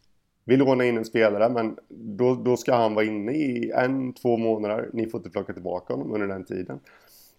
[0.52, 4.38] vi lånar in en spelare men då, då ska han vara inne i en, två
[4.38, 4.90] månader.
[4.94, 6.80] Ni får inte plocka tillbaka honom under den tiden.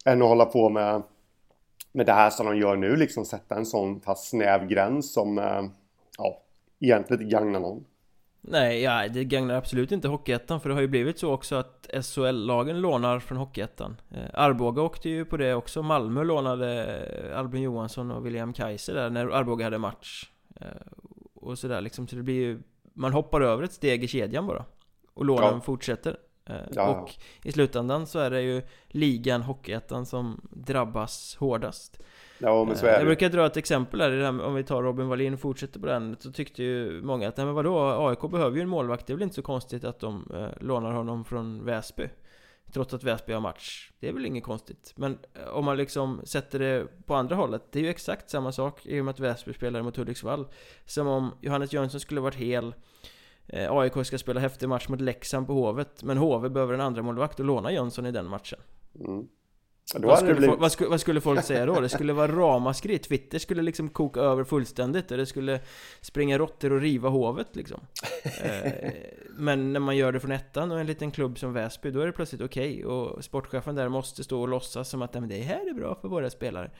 [0.05, 1.03] Än att hålla på med,
[1.93, 5.39] med det här som de gör nu, liksom sätta en sån fast snäv gräns som
[5.39, 5.63] eh,
[6.19, 6.43] ja,
[6.81, 7.85] egentligen inte gagnar någon.
[8.41, 11.91] Nej, ja, det gagnar absolut inte Hockeyettan för det har ju blivit så också att
[12.03, 17.63] SHL-lagen lånar från Hockeyettan eh, Arboga åkte ju på det också Malmö lånade eh, Albin
[17.63, 20.31] Johansson och William Kaiser där när Arboga hade match
[21.35, 22.63] Och sådär liksom, så det blir ju
[22.95, 24.65] man hoppar över ett steg i kedjan bara
[25.15, 25.61] Och lånen ja.
[25.61, 26.17] fortsätter
[26.49, 26.89] eh, ja.
[26.89, 32.01] Och i slutändan så är det ju ligan Hockeyettan som drabbas hårdast
[32.39, 32.97] Ja, men så är det.
[32.97, 36.17] Jag brukar dra ett exempel här om vi tar Robin Wallin och fortsätter på den
[36.21, 39.15] Så tyckte ju många att, nej men vadå, AIK behöver ju en målvakt Det är
[39.15, 42.09] väl inte så konstigt att de eh, lånar honom från Väsby
[42.73, 43.91] Trots att Väsby har match.
[44.01, 44.93] Det är väl inget konstigt.
[44.97, 48.53] Men eh, om man liksom sätter det på andra hållet Det är ju exakt samma
[48.53, 50.49] sak i och med att Väsby spelar mot Hudiksvall.
[50.87, 52.75] Som om Johannes Jönsson skulle varit hel
[53.47, 57.03] eh, AIK ska spela häftig match mot Leksand på Hovet Men HV behöver en andra
[57.03, 58.59] målvakt och låna Jönsson i den matchen.
[59.01, 59.29] Mm.
[59.95, 60.59] Vad skulle, blivit...
[60.59, 61.81] vad, skulle, vad skulle, folk säga då?
[61.81, 65.61] Det skulle vara ramaskri, Twitter skulle liksom koka över fullständigt och det skulle
[66.01, 67.81] springa råttor och riva hovet liksom
[68.43, 68.93] eh,
[69.37, 72.07] Men när man gör det från ettan och en liten klubb som Väsby, då är
[72.07, 72.85] det plötsligt okej okay.
[72.85, 76.31] Och sportchefen där måste stå och låtsas som att det här är bra för våra
[76.31, 76.71] spelare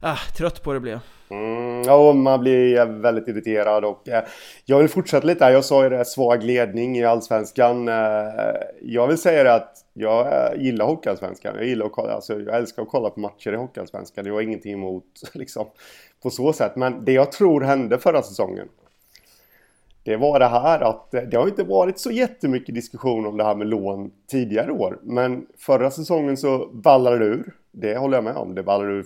[0.00, 4.24] Ah, trött på det blev mm, Ja, man blir väldigt irriterad och eh,
[4.64, 5.52] jag vill fortsätta lite här.
[5.52, 7.88] Jag sa ju det, svag ledning i Allsvenskan.
[7.88, 7.94] Eh,
[8.82, 11.54] jag vill säga det att jag eh, gillar Hockeyallsvenskan.
[11.56, 14.26] Jag gillar att kolla, alltså jag älskar att kolla på matcher i Hockeyallsvenskan.
[14.26, 15.04] Jag har ingenting emot
[15.34, 15.66] liksom
[16.22, 16.76] på så sätt.
[16.76, 18.68] Men det jag tror hände förra säsongen.
[20.04, 23.54] Det var det här att det har inte varit så jättemycket diskussion om det här
[23.54, 24.98] med lån tidigare år.
[25.02, 27.54] Men förra säsongen så ballade det ur.
[27.72, 28.54] Det håller jag med om.
[28.54, 29.02] Det ballade ur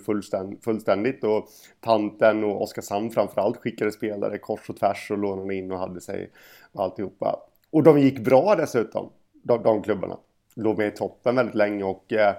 [0.61, 1.23] fullständigt.
[1.23, 1.47] Och
[1.79, 6.29] Tanten och Oskarshamn framförallt skickade spelare kors och tvärs och lånade in och hade sig
[6.73, 7.39] alltihopa.
[7.71, 9.09] Och de gick bra dessutom,
[9.43, 10.17] de, de klubbarna
[10.55, 12.35] låg med i toppen väldigt länge och eh,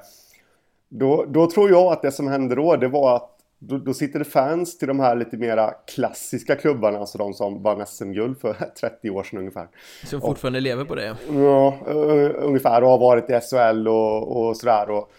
[0.89, 4.19] då, då tror jag att det som hände då det var att då, då, sitter
[4.19, 8.53] det fans till de här lite mera klassiska klubbarna, alltså de som vann SM-guld för
[8.81, 9.69] 30 år sedan ungefär.
[10.05, 11.17] Som fortfarande och, lever på det?
[11.33, 11.79] Ja,
[12.35, 14.91] ungefär och har varit i SHL och, och sådär.
[14.91, 15.11] Och,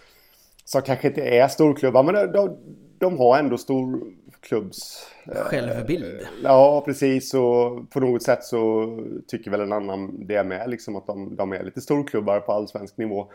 [0.65, 2.57] som kanske inte är storklubbar, men de, de,
[2.97, 3.99] de har ändå stor
[4.41, 5.07] klubbs...
[5.25, 6.21] Eh, Självbild?
[6.21, 7.33] Eh, ja, precis.
[7.33, 8.85] Och på något sätt så
[9.27, 12.97] tycker väl en annan det med, liksom att de, de är lite storklubbar på allsvensk
[12.97, 13.31] nivå.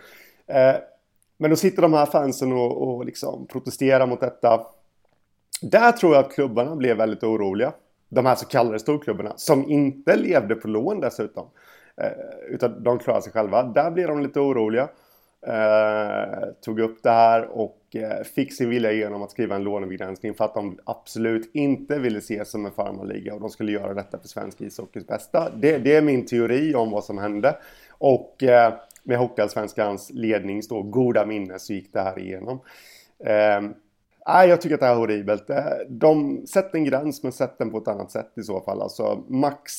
[0.46, 0.76] Eh,
[1.38, 4.66] men då sitter de här fansen och, och liksom protesterar mot detta.
[5.62, 7.72] Där tror jag att klubbarna blev väldigt oroliga.
[8.08, 11.46] De här så kallade storklubbarna, som inte levde på lån dessutom.
[12.02, 12.10] Eh,
[12.48, 13.62] utan de klarade sig själva.
[13.62, 14.88] Där blev de lite oroliga.
[15.46, 20.34] Eh, tog upp det här och eh, fick sin vilja igenom att skriva en lånebegränsning
[20.34, 24.18] för att de absolut inte ville ses som en farmarliga och de skulle göra detta
[24.18, 25.50] för svensk ishockeys bästa.
[25.50, 27.56] Det, det, är min teori om vad som hände.
[27.90, 32.60] Och eh, med Hockeyallsvenskans lednings då, goda minne så gick det här igenom.
[33.24, 33.60] Eh,
[34.28, 35.50] Nej, jag tycker att det här är horribelt.
[35.88, 38.82] De sätter en gräns, men sätt den på ett annat sätt i så fall.
[38.82, 39.72] Alltså max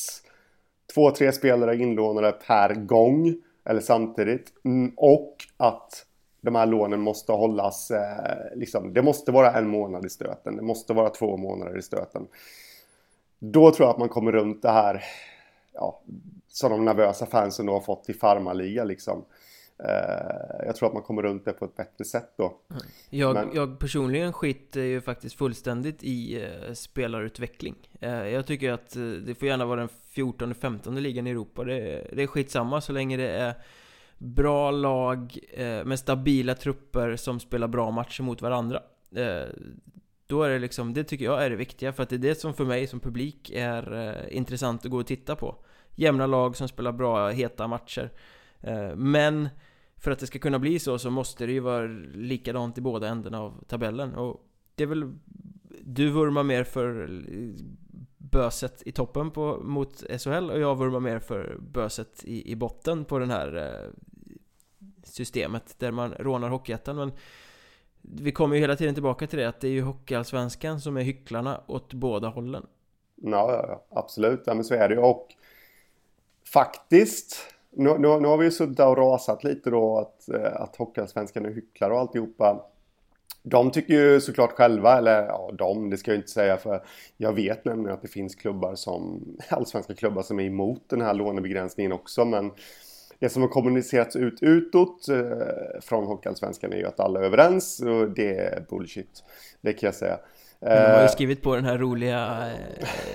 [0.94, 3.34] två, tre spelare inlånade per gång
[3.64, 4.52] eller samtidigt.
[4.64, 6.06] Mm, och att
[6.40, 10.62] de här lånen måste hållas, eh, liksom, det måste vara en månad i stöten, det
[10.62, 12.26] måste vara två månader i stöten.
[13.38, 15.04] Då tror jag att man kommer runt det här,
[15.72, 16.00] ja,
[16.48, 19.24] som de nervösa fansen då har fått i farmarliga liksom.
[19.84, 22.60] Eh, jag tror att man kommer runt det på ett bättre sätt då.
[23.10, 23.48] Jag, Men...
[23.54, 27.74] jag personligen skiter ju faktiskt fullständigt i uh, spelarutveckling.
[28.02, 31.64] Uh, jag tycker att uh, det får gärna vara den 14-15 ligan i Europa.
[31.64, 33.54] Det, det är skitsamma så länge det är
[34.18, 35.38] bra lag
[35.84, 38.82] med stabila trupper som spelar bra matcher mot varandra.
[40.26, 42.40] Då är det liksom, det tycker jag är det viktiga för att det är det
[42.40, 45.56] som för mig som publik är intressant att gå och titta på.
[45.94, 48.10] Jämna lag som spelar bra, heta matcher.
[48.96, 49.48] Men
[49.98, 53.08] för att det ska kunna bli så så måste det ju vara likadant i båda
[53.08, 55.12] ändarna av tabellen och det är väl
[55.80, 57.10] Du vurmar mer för
[58.18, 63.04] böset i toppen på, mot SHL och jag vurmar mer för böset i, i botten
[63.04, 63.90] på den här eh,
[65.04, 67.12] systemet där man rånar Hockeyettan men
[68.02, 71.02] vi kommer ju hela tiden tillbaka till det att det är ju Hockeyallsvenskan som är
[71.02, 72.66] hycklarna åt båda hållen.
[73.14, 74.42] Ja, ja, ja absolut.
[74.46, 75.34] Ja, men så är det ju och
[76.52, 80.76] faktiskt nu, nu, nu har vi ju suttit och rasat lite då att, eh, att
[80.76, 82.64] Hockeyallsvenskan är hycklare och alltihopa.
[83.42, 86.82] De tycker ju såklart själva, eller ja, de, det ska jag inte säga för
[87.16, 91.14] jag vet nämligen att det finns klubbar som, allsvenska klubbar som är emot den här
[91.14, 92.50] lånebegränsningen också men
[93.18, 97.80] det som har kommunicerats ut utåt eh, från Hockeyallsvenskan är ju att alla är överens
[97.80, 99.24] och det är bullshit.
[99.60, 100.18] Det kan jag säga.
[100.60, 102.50] Men de har ju eh, skrivit på den här roliga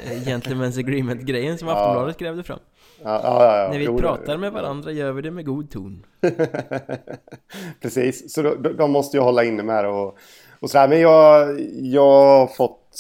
[0.06, 2.26] eh, Gentlemen's Agreement-grejen som Aftonbladet ja.
[2.26, 2.60] grävde fram.
[3.04, 6.06] Ja, ja, ja, När vi jo, pratar med varandra gör vi det med god ton.
[7.82, 10.18] Precis, så de, de, måste ju hålla inne med det och,
[10.60, 10.88] och sådär.
[10.88, 12.98] Men jag, jag har fått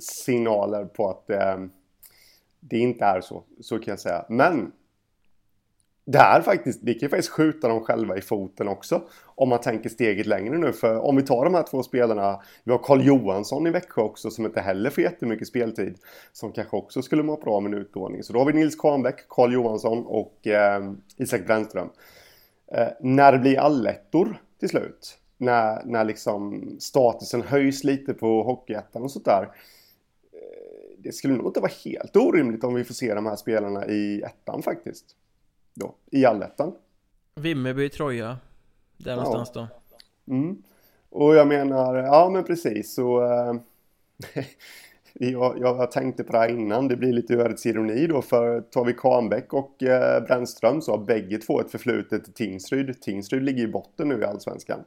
[0.00, 1.56] signaler på att eh,
[2.60, 4.24] det inte är så, så kan jag säga.
[4.28, 4.72] Men
[6.08, 9.02] det här faktiskt, det kan ju faktiskt skjuta dem själva i foten också.
[9.24, 10.72] Om man tänker steget längre nu.
[10.72, 12.40] För om vi tar de här två spelarna.
[12.64, 15.98] Vi har Karl Johansson i Växjö också som inte heller får jättemycket speltid.
[16.32, 18.22] Som kanske också skulle må bra med en utlåning.
[18.22, 21.88] Så då har vi Nils Kahnbäck, Karl Johansson och eh, Isak Brännström.
[22.72, 25.18] Eh, när det blir allettor till slut.
[25.38, 29.42] När, när liksom statusen höjs lite på Hockeyettan och sånt där.
[29.42, 33.86] Eh, det skulle nog inte vara helt orimligt om vi får se de här spelarna
[33.86, 35.16] i ettan faktiskt
[35.76, 36.72] då, i allettan.
[37.34, 38.38] Vimmerby, Troja,
[38.96, 39.16] där ja.
[39.16, 39.68] någonstans då.
[40.34, 40.62] Mm.
[41.10, 43.54] Och jag menar, ja men precis så äh,
[45.12, 48.84] jag, jag tänkte på det här innan, det blir lite ödets ironi då för tar
[48.84, 53.00] vi Kahnbäck och äh, Brännström så har bägge två ett förflutet till Tingsryd.
[53.00, 54.80] Tingsryd ligger i botten nu i Allsvenskan.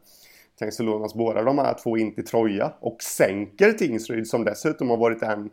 [0.60, 4.90] Tänk så lånas båda de här två in till Troja och sänker Tingsryd som dessutom
[4.90, 5.50] har varit en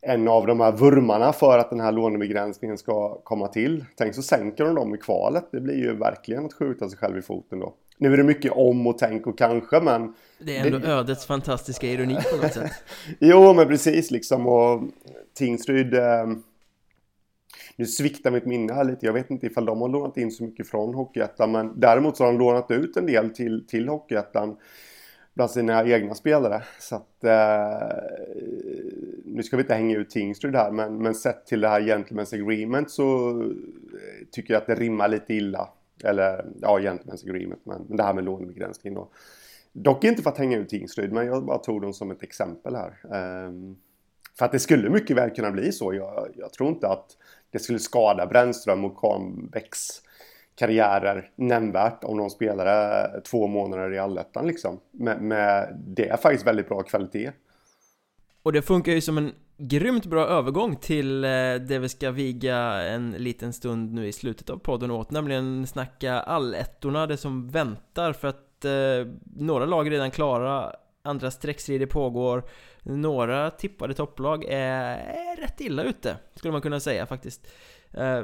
[0.00, 3.84] en av de här vurmarna för att den här lånebegränsningen ska komma till.
[3.96, 5.48] Tänk så sänker de dem i kvalet.
[5.52, 7.74] Det blir ju verkligen att skjuta sig själv i foten då.
[7.98, 10.14] Nu är det mycket om och tänk och kanske men...
[10.38, 10.88] Det är ändå det...
[10.88, 12.72] ödets fantastiska ironi på något sätt.
[13.18, 14.82] jo men precis liksom och
[15.34, 15.94] Tingsryd...
[15.94, 16.26] Eh...
[17.76, 19.06] Nu sviktar mitt minne här lite.
[19.06, 22.24] Jag vet inte ifall de har lånat in så mycket från Hockeyettan men däremot så
[22.24, 24.56] har de lånat ut en del till, till Hockeyettan
[25.34, 26.62] bland sina egna spelare.
[26.78, 27.98] Så att, eh,
[29.38, 32.34] nu ska vi inte hänga ut Tingsryd här, men, men sett till det här Gentlemen's
[32.34, 35.68] Agreement så eh, tycker jag att det rimmar lite illa.
[36.04, 39.08] Eller ja, Gentlemen's Agreement, men, men det här med lånebegränsning då.
[39.72, 42.76] Dock inte för att hänga ut Tingsryd, men jag bara tog dem som ett exempel
[42.76, 42.92] här.
[43.46, 43.76] Um,
[44.38, 45.94] för att det skulle mycket väl kunna bli så.
[45.94, 47.06] Jag, jag tror inte att
[47.50, 50.02] det skulle skada Brännström och Kahnbäcks
[50.54, 54.80] karriärer nämnvärt om de spelade två månader i allettan liksom.
[54.90, 57.32] Med, med, det är faktiskt väldigt bra kvalitet.
[58.42, 62.56] Och det funkar ju som en grymt bra övergång till eh, det vi ska viga
[62.82, 68.12] en liten stund nu i slutet av podden åt, nämligen snacka allettorna, det som väntar
[68.12, 70.72] för att eh, några lag är redan klara,
[71.02, 72.42] andra streckstrider pågår,
[72.82, 77.46] några tippade topplag är, är rätt illa ute, skulle man kunna säga faktiskt.
[77.90, 78.22] Eh,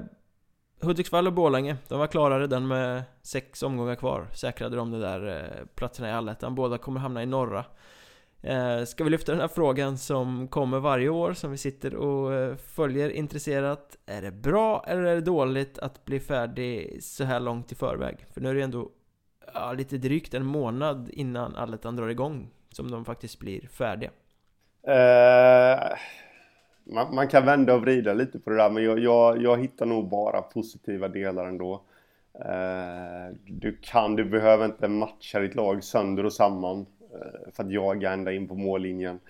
[0.80, 5.36] Hudiksvall och Borlänge, de var klara redan med sex omgångar kvar Säkrade de de där
[5.36, 7.64] eh, platserna i allettan, båda kommer hamna i norra
[8.44, 12.34] eh, Ska vi lyfta den här frågan som kommer varje år, som vi sitter och
[12.34, 17.40] eh, följer intresserat Är det bra eller är det dåligt att bli färdig så här
[17.40, 18.26] långt i förväg?
[18.34, 18.90] För nu är det ändå
[19.54, 24.10] ja, lite drygt en månad innan allettan drar igång Som de faktiskt blir färdiga
[24.88, 25.96] uh
[26.84, 29.86] man, man, kan vända och vrida lite på det där men jag, jag, jag hittar
[29.86, 31.82] nog bara positiva delar ändå.
[32.44, 37.70] Eh, du kan, du behöver inte matcha ditt lag sönder och samman Eh, för att
[37.70, 39.20] jaga ända in på mållinjen.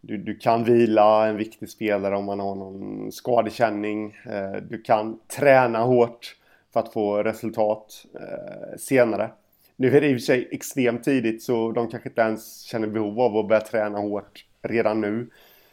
[0.00, 4.16] Du, du, kan vila en viktig spelare om man har någon skadekänning.
[4.30, 6.36] Eh, du kan träna hårt
[6.72, 9.30] för att få resultat eh, senare.
[9.76, 12.86] Nu är det i och för sig extremt tidigt så de kanske inte ens känner
[12.86, 15.30] behov av att börja träna hårt redan nu.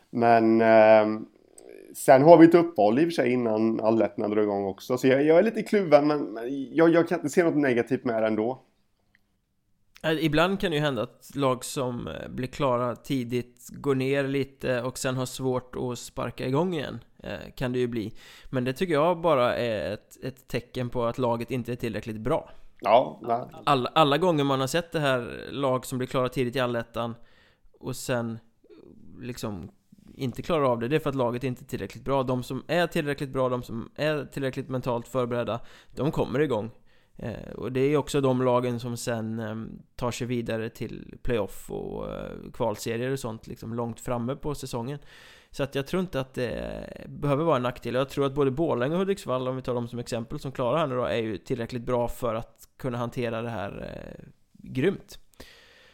[0.09, 1.21] Men eh,
[1.95, 4.97] sen har vi ett uppehåll i och för sig innan allettan drar igång också.
[4.97, 6.39] Så jag, jag är lite kluven men
[6.71, 8.61] jag, jag, kan inte se något negativt med det ändå.
[10.03, 14.81] Ibland kan det ju hända att lag som eh, blir klara tidigt går ner lite
[14.81, 18.13] och sen har svårt att sparka igång igen eh, Kan det ju bli.
[18.49, 22.19] Men det tycker jag bara är ett, ett tecken på att laget inte är tillräckligt
[22.19, 22.49] bra.
[22.81, 23.21] Ja,
[23.65, 27.15] alla, alla gånger man har sett det här lag som blir klara tidigt i allettan
[27.79, 28.39] Och sen
[29.21, 29.71] liksom
[30.15, 32.23] inte klarar av det, det är för att laget inte är tillräckligt bra.
[32.23, 35.59] De som är tillräckligt bra, de som är tillräckligt mentalt förberedda
[35.95, 36.71] De kommer igång
[37.55, 39.55] och det är också de lagen som sen eh,
[39.95, 44.99] tar sig vidare till playoff och eh, kvalserier och sånt liksom långt framme på säsongen.
[45.51, 47.93] Så att jag tror inte att det behöver vara en nackdel.
[47.93, 50.77] Jag tror att både Borlänge och Hudiksvall, om vi tar dem som exempel, som klarar
[50.77, 55.19] här nu då, är ju tillräckligt bra för att kunna hantera det här eh, grymt.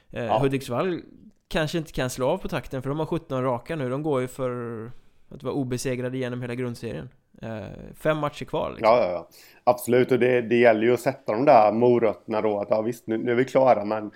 [0.10, 0.40] Eh, ja.
[0.40, 1.02] Hudiksvall
[1.48, 3.90] kanske inte kan slå av på takten, för de har 17 raka nu.
[3.90, 4.86] De går ju för
[5.30, 7.10] att vara obesegrade genom hela grundserien.
[7.42, 8.88] Eh, fem matcher kvar liksom.
[8.88, 9.28] ja, ja, ja,
[9.64, 10.12] absolut.
[10.12, 12.60] Och det, det gäller ju att sätta de där morötterna då.
[12.60, 14.12] Att ja, visst, nu, nu är vi klara, men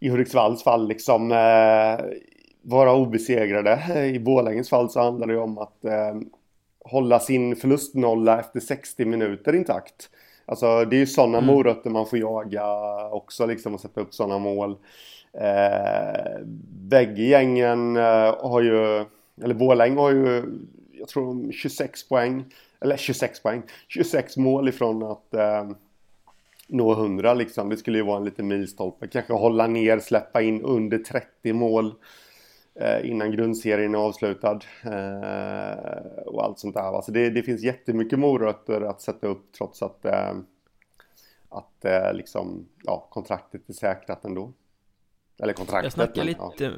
[0.00, 2.06] i Hudiksvalls fall liksom eh,
[2.62, 4.06] vara obesegrade.
[4.06, 6.14] I Borlänges fall så handlar det ju om att eh,
[6.84, 10.10] hålla sin förlustnolla efter 60 minuter intakt.
[10.46, 11.54] Alltså det är ju sådana mm.
[11.54, 12.64] morötter man får jaga
[13.10, 14.76] också liksom och sätta upp sådana mål.
[15.32, 19.04] Eh, bägge gängen eh, har ju,
[19.42, 20.44] eller Borlänge har ju
[21.06, 22.44] jag tror 26 poäng.
[22.80, 23.62] Eller 26 poäng.
[23.88, 25.70] 26 mål ifrån att eh,
[26.68, 27.68] nå 100 liksom.
[27.68, 29.08] Det skulle ju vara en liten milstolpe.
[29.08, 31.94] Kanske hålla ner, släppa in under 30 mål.
[32.74, 34.60] Eh, innan grundserien är avslutad.
[34.82, 36.96] Eh, och allt sånt där.
[36.96, 40.34] Alltså det, det finns jättemycket morötter att sätta upp trots att eh,
[41.48, 44.52] att eh, liksom, ja, kontraktet är säkrat ändå.
[45.38, 45.84] Eller kontraktet.
[45.84, 46.70] Jag snackade lite, ja.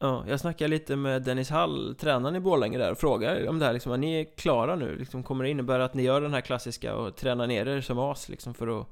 [0.00, 3.64] Ja, jag snackade lite med Dennis Hall, tränaren i Borlänge där, och frågade om det
[3.64, 4.96] här liksom, är ni klara nu?
[4.96, 7.98] Liksom, kommer det innebära att ni gör den här klassiska och tränar ner er som
[7.98, 8.86] as liksom för att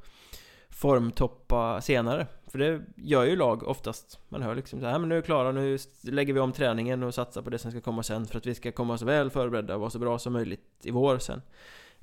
[0.71, 2.27] formtoppa senare?
[2.47, 4.19] För det gör ju lag oftast.
[4.29, 7.03] Man hör liksom så här, men nu är vi klara, nu lägger vi om träningen
[7.03, 9.31] och satsar på det som ska komma sen för att vi ska komma så väl
[9.31, 11.43] förberedda och vara så bra som möjligt i vår sen.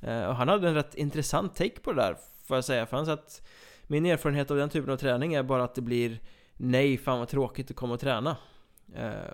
[0.02, 2.98] Eh, och han hade en rätt intressant take på det där, får jag säga, för
[2.98, 3.42] han sa att
[3.84, 6.20] min erfarenhet av den typen av träning är bara att det blir
[6.58, 8.36] Nej, fan vad tråkigt att komma och träna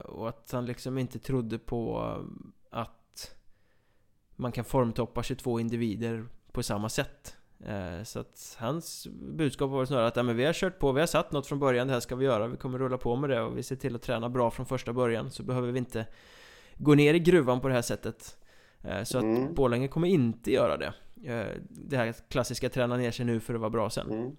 [0.06, 2.16] och att han liksom inte trodde på
[2.70, 3.36] att
[4.36, 7.36] man kan formtoppa 22 individer på samma sätt.
[7.66, 11.00] Eh, så att hans budskap var snarare att ja, men vi har kört på, vi
[11.00, 13.30] har satt något från början, det här ska vi göra, vi kommer rulla på med
[13.30, 16.06] det och vi ser till att träna bra från första början så behöver vi inte
[16.78, 18.38] gå ner i gruvan på det här sättet.
[18.84, 19.54] Eh, så att mm.
[19.54, 20.94] Borlänge kommer inte göra det.
[21.70, 24.12] Det här klassiska träna ner sig nu för att vara bra sen.
[24.12, 24.36] Mm.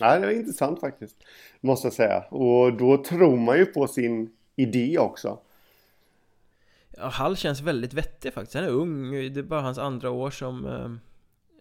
[0.00, 1.16] Ja, det är intressant faktiskt.
[1.60, 2.24] Måste jag säga.
[2.30, 5.38] Och då tror man ju på sin idé också.
[6.96, 8.54] Ja, Hall känns väldigt vettig faktiskt.
[8.54, 10.90] Han är ung, det är bara hans andra år som eh,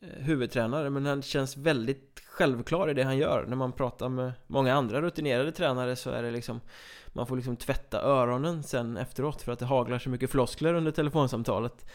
[0.02, 0.90] huvudtränare.
[0.90, 3.46] Men han känns väldigt självklar i det han gör.
[3.48, 6.62] När man pratar med många andra rutinerade tränare så är det liksom
[7.08, 10.92] Man får liksom tvätta öronen sen efteråt för att det haglar så mycket floskler under
[10.92, 11.86] telefonsamtalet.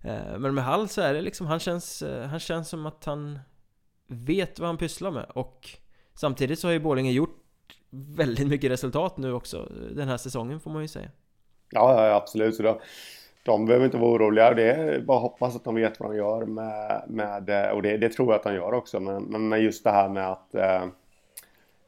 [0.00, 3.04] Eh, men med Hall så är det liksom, han känns, eh, han känns som att
[3.04, 3.38] han
[4.06, 5.78] vet vad han pysslar med och
[6.18, 7.37] Samtidigt så har ju Borlänge gjort
[7.90, 11.08] väldigt mycket resultat nu också den här säsongen får man ju säga.
[11.70, 12.54] Ja, ja absolut.
[12.54, 12.80] Så då,
[13.42, 14.54] de behöver inte vara oroliga.
[14.54, 17.96] Det är bara att hoppas att de vet vad de gör med, med och det,
[17.96, 19.00] det tror jag att de gör också.
[19.00, 20.82] Men, men just det här med att eh,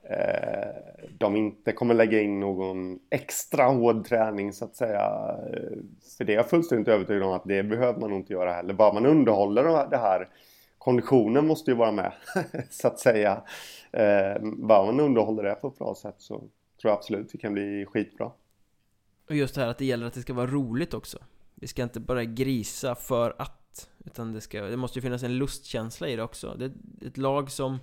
[0.03, 0.75] eh,
[1.19, 5.37] de inte kommer lägga in någon extra hård träning så att säga.
[6.19, 8.75] För det är jag fullständigt övertygad om att det behöver man inte göra heller.
[8.75, 10.29] Bara man underhåller det här
[10.79, 12.13] konditionen måste ju vara med
[12.71, 13.43] så att säga.
[13.93, 16.51] Eh, bara man underhåller det på ett bra sätt så tror
[16.91, 18.33] jag absolut det kan bli skitbra.
[19.29, 21.19] Och just det här att det gäller att det ska vara roligt också.
[21.55, 25.39] Vi ska inte bara grisa för att, utan det, ska, det måste ju finnas en
[25.39, 26.57] lustkänsla i det också.
[26.59, 26.73] Det,
[27.07, 27.79] ett lag som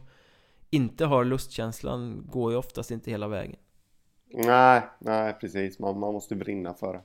[0.70, 3.56] inte har lustkänslan går ju oftast inte hela vägen.
[4.26, 5.80] Nej, nej precis.
[5.80, 7.02] Man, man måste brinna för det.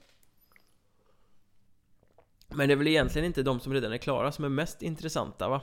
[2.48, 5.48] Men det är väl egentligen inte de som redan är klara som är mest intressanta
[5.48, 5.60] va?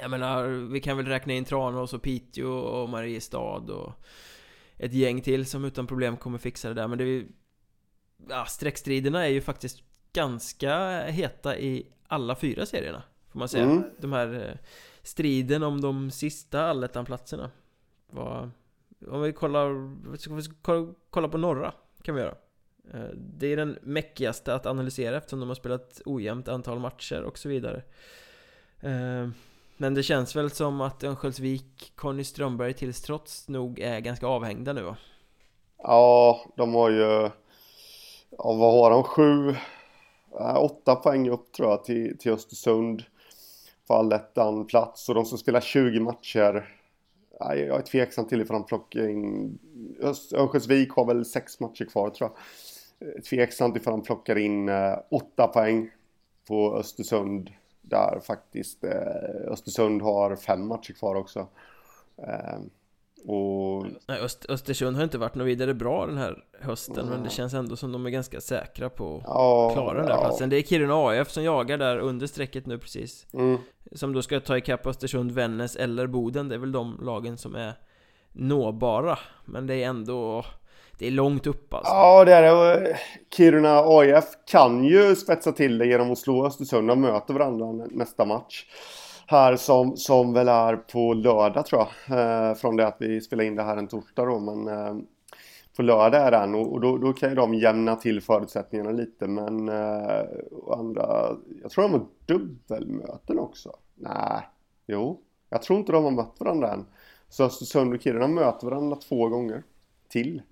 [0.00, 3.92] Jag menar, vi kan väl räkna in Tranås och Piteå och Mariestad och
[4.76, 7.28] ett gäng till som utan problem kommer fixa det där men det är ju...
[8.28, 9.82] Ja, streckstriderna är ju faktiskt
[10.12, 13.64] ganska heta i alla fyra serierna Får man säga.
[13.64, 13.84] Mm.
[13.98, 14.56] De här eh,
[15.02, 17.50] striden om de sista allettan-platserna
[19.08, 20.42] Om vi kollar, ska vi
[21.10, 21.72] kolla på norra
[22.02, 22.34] kan vi göra
[22.92, 27.38] eh, Det är den mäckigaste att analysera eftersom de har spelat ojämnt antal matcher och
[27.38, 27.82] så vidare
[28.80, 29.28] eh,
[29.76, 34.72] men det känns väl som att Örnsköldsvik, Conny Strömberg tills trots nog är ganska avhängda
[34.72, 34.96] nu va?
[35.78, 37.30] Ja, de har ju...
[38.30, 39.02] Ja, vad har de?
[39.02, 39.54] Sju...
[40.56, 43.02] åtta poäng upp tror jag till, till Östersund.
[43.86, 46.68] På allettan plats och de som spelar 20 matcher.
[47.38, 49.58] Jag är tveksam till ifall de plockar in...
[50.34, 52.38] Örnsköldsvik har väl sex matcher kvar tror jag.
[53.08, 55.90] Eh, Tveksamt ifall de plockar in eh, åtta poäng
[56.48, 57.50] på Östersund.
[57.84, 58.84] Där faktiskt
[59.48, 61.48] Östersund har fem matcher kvar också.
[63.26, 63.86] Och...
[64.08, 67.08] Nej, Öst Östersund har inte varit något vidare bra den här hösten mm.
[67.08, 70.12] Men det känns ändå som de är ganska säkra på att ja, klara den där
[70.12, 70.20] ja.
[70.20, 73.58] platsen Det är Kiruna AF som jagar där under strecket nu precis mm.
[73.92, 77.54] Som då ska ta ikapp Östersund, Vännäs eller Boden Det är väl de lagen som
[77.54, 77.72] är
[78.32, 80.44] nåbara Men det är ändå
[80.98, 82.96] det är långt upp alltså Ja det är det eh,
[83.36, 88.24] Kiruna AIF kan ju spetsa till det genom att slå Östersund De möter varandra nästa
[88.24, 88.64] match
[89.26, 92.18] här som, som väl är på lördag tror jag.
[92.18, 94.38] Eh, från det att vi spelar in det här en torsdag då.
[94.38, 94.96] Men eh,
[95.76, 99.26] på lördag är den och, och då, då, kan ju de jämna till förutsättningarna lite.
[99.26, 100.24] Men eh,
[100.78, 103.76] andra, jag tror de har dubbelmöten också.
[103.94, 104.48] Nej,
[104.86, 105.20] jo.
[105.48, 106.86] Jag tror inte de har mött varandra än.
[107.28, 109.62] Så Östersund och Kiruna möter varandra två gånger
[110.08, 110.42] till.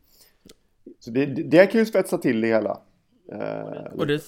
[0.98, 2.80] Så det, det, kan ju spetsa till det hela.
[3.32, 4.22] Eh, och det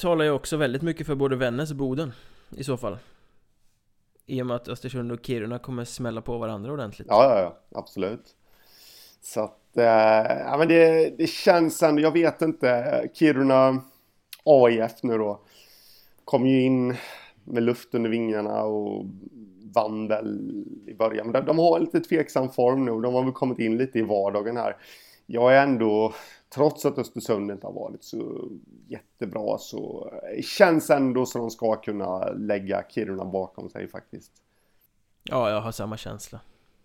[0.00, 2.12] talar ju också väldigt mycket för både Vännäs och Boden
[2.56, 2.96] i så fall.
[4.26, 7.08] I och med att Östersund och Kiruna kommer smälla på varandra ordentligt.
[7.10, 7.78] Ja, ja, ja.
[7.78, 8.34] Absolut.
[9.20, 9.84] Så att, eh,
[10.46, 13.10] ja men det, det känns ändå, jag vet inte.
[13.14, 13.82] Kiruna
[14.44, 15.40] AIF nu då.
[16.24, 16.96] Kom ju in
[17.44, 19.06] med luft under vingarna och
[19.74, 21.26] vann väl i början.
[21.26, 22.90] Men de, de har lite tveksam form nu.
[22.90, 24.76] De har väl kommit in lite i vardagen här.
[25.30, 26.14] Jag är ändå
[26.54, 28.48] trots att Östersund inte har varit så
[28.86, 30.12] jättebra så
[30.42, 34.32] känns ändå som de ska kunna lägga Kiruna bakom sig faktiskt.
[35.22, 36.40] Ja, jag har samma känsla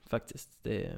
[0.09, 0.49] faktiskt.
[0.61, 0.91] Det,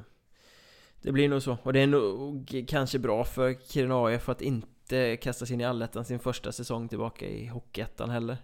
[1.01, 1.57] det blir nog så.
[1.63, 5.65] Och det är nog kanske bra för Kiruna AIF att inte kasta sig in i
[5.65, 8.37] allettan sin första säsong tillbaka i Hockeyettan heller.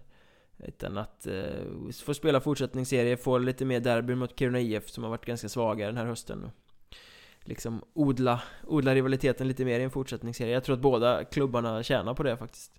[0.58, 5.12] Utan att eh, få spela fortsättningsserie, få lite mer derby mot Kiruna IF som har
[5.12, 6.52] varit ganska svaga den här hösten
[7.44, 10.54] liksom odla, odla rivaliteten lite mer i en fortsättningsserie.
[10.54, 12.72] Jag tror att båda klubbarna tjänar på det faktiskt.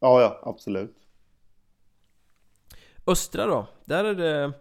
[0.00, 0.96] Ja, ja, absolut.
[3.06, 4.52] Östra då, där är det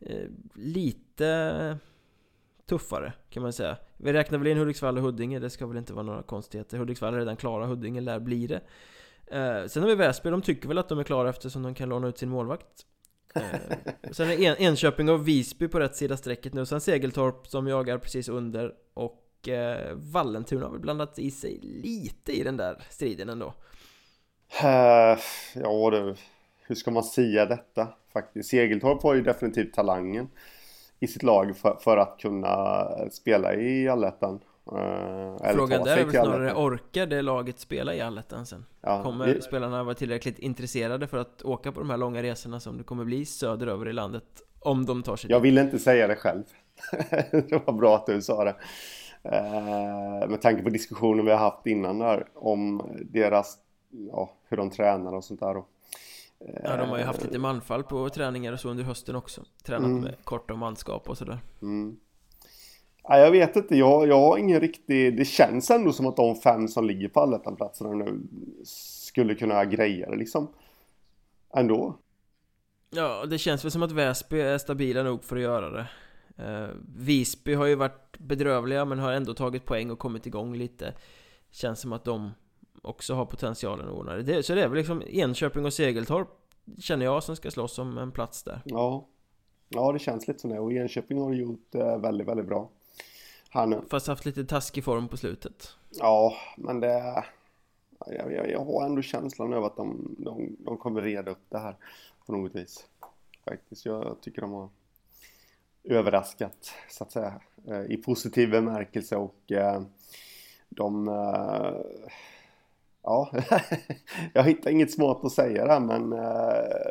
[0.00, 1.78] eh, lite
[2.66, 3.76] tuffare kan man säga.
[3.96, 6.78] Vi räknar väl in Hudiksvall och Huddinge, det ska väl inte vara några konstigheter.
[6.78, 8.60] Hudiksvall är redan klara, Huddinge lär bli det.
[9.26, 11.88] Eh, sen har vi Väsby, de tycker väl att de är klara eftersom de kan
[11.88, 12.86] låna ut sin målvakt.
[13.36, 17.66] Eh, sen är en, Enköping och Visby på rätt sida strecket nu, sen Segeltorp som
[17.66, 22.82] jagar precis under och eh, Vallentuna har väl blandat i sig lite i den där
[22.90, 23.54] striden ändå.
[24.62, 25.18] Uh,
[25.54, 26.14] ja du,
[26.62, 28.50] hur ska man säga detta faktiskt?
[28.50, 30.28] Segeltorp har ju definitivt talangen
[31.00, 34.40] i sitt lag för, för att kunna spela i allettan.
[34.72, 38.64] Uh, Frågan där är väl snarare, orkar det laget spela i allettan sen?
[38.80, 39.42] Ja, kommer det...
[39.42, 43.04] spelarna vara tillräckligt intresserade för att åka på de här långa resorna som det kommer
[43.04, 44.24] bli söderöver i landet?
[44.60, 46.42] Om de tar sig Jag vill inte säga det själv
[47.30, 48.56] Det var bra att du sa det
[49.24, 53.58] uh, Med tanke på diskussionen vi har haft innan där Om deras,
[53.90, 55.66] ja, hur de tränar och sånt där då.
[56.64, 59.86] Ja, de har ju haft lite manfall på träningar och så under hösten också Tränat
[59.86, 60.02] mm.
[60.02, 61.96] med korta manskap och sådär mm.
[63.08, 65.16] Ja, jag vet inte, jag, jag har ingen riktig...
[65.16, 68.20] Det känns ändå som att de fem som ligger på allettan-platserna nu
[68.64, 70.48] skulle kunna greja det liksom.
[71.54, 71.98] Ändå.
[72.90, 75.86] Ja, det känns väl som att Väsby är stabila nog för att göra det.
[76.38, 80.94] Uh, Visby har ju varit bedrövliga men har ändå tagit poäng och kommit igång lite.
[81.50, 82.30] Känns som att de
[82.82, 84.42] också har potentialen att ordna det.
[84.42, 86.28] Så det är väl liksom Enköping och Segeltorp
[86.78, 88.62] känner jag som ska slåss om en plats där.
[88.64, 89.08] Ja,
[89.68, 92.70] ja det känns lite som det och Enköping har gjort uh, väldigt, väldigt bra
[93.56, 93.82] här nu.
[93.90, 95.68] Fast haft lite taskig form på slutet.
[95.90, 97.24] Ja, men det...
[98.06, 101.58] Jag, jag, jag har ändå känslan av att de, de, de kommer reda upp det
[101.58, 101.76] här
[102.26, 102.86] på något vis.
[103.44, 104.68] Faktiskt, jag tycker de har
[105.84, 109.82] överraskat så att säga eh, i positiv bemärkelse och eh,
[110.68, 111.72] de eh,
[113.02, 113.30] ja
[114.32, 116.10] jag hittar inget smart att säga där men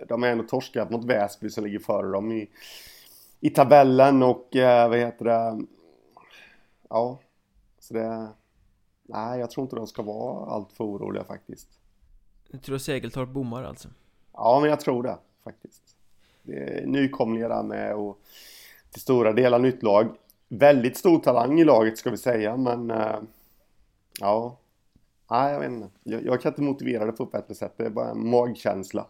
[0.08, 2.50] de är ändå torskat mot Väsby som ligger före dem i,
[3.40, 5.66] i tabellen och vad heter det
[6.90, 7.20] ja,
[7.80, 8.28] så det...
[9.08, 11.80] Nej, jag tror inte de ska vara allt för oroliga faktiskt.
[12.52, 13.90] Du tror Segeltorp bommar alltså?
[14.34, 15.96] Ja, men jag tror det faktiskt.
[16.44, 18.20] Det är nykomlingar där med och
[18.92, 20.16] till stora delar nytt lag.
[20.48, 23.20] Väldigt stor talang i laget ska vi säga, men äh,
[24.20, 24.58] ja.
[25.32, 25.90] Nej, jag vet inte.
[26.04, 27.74] Jag, jag kan inte motivera det på ett bättre sätt.
[27.78, 29.08] Det är bara en magkänsla.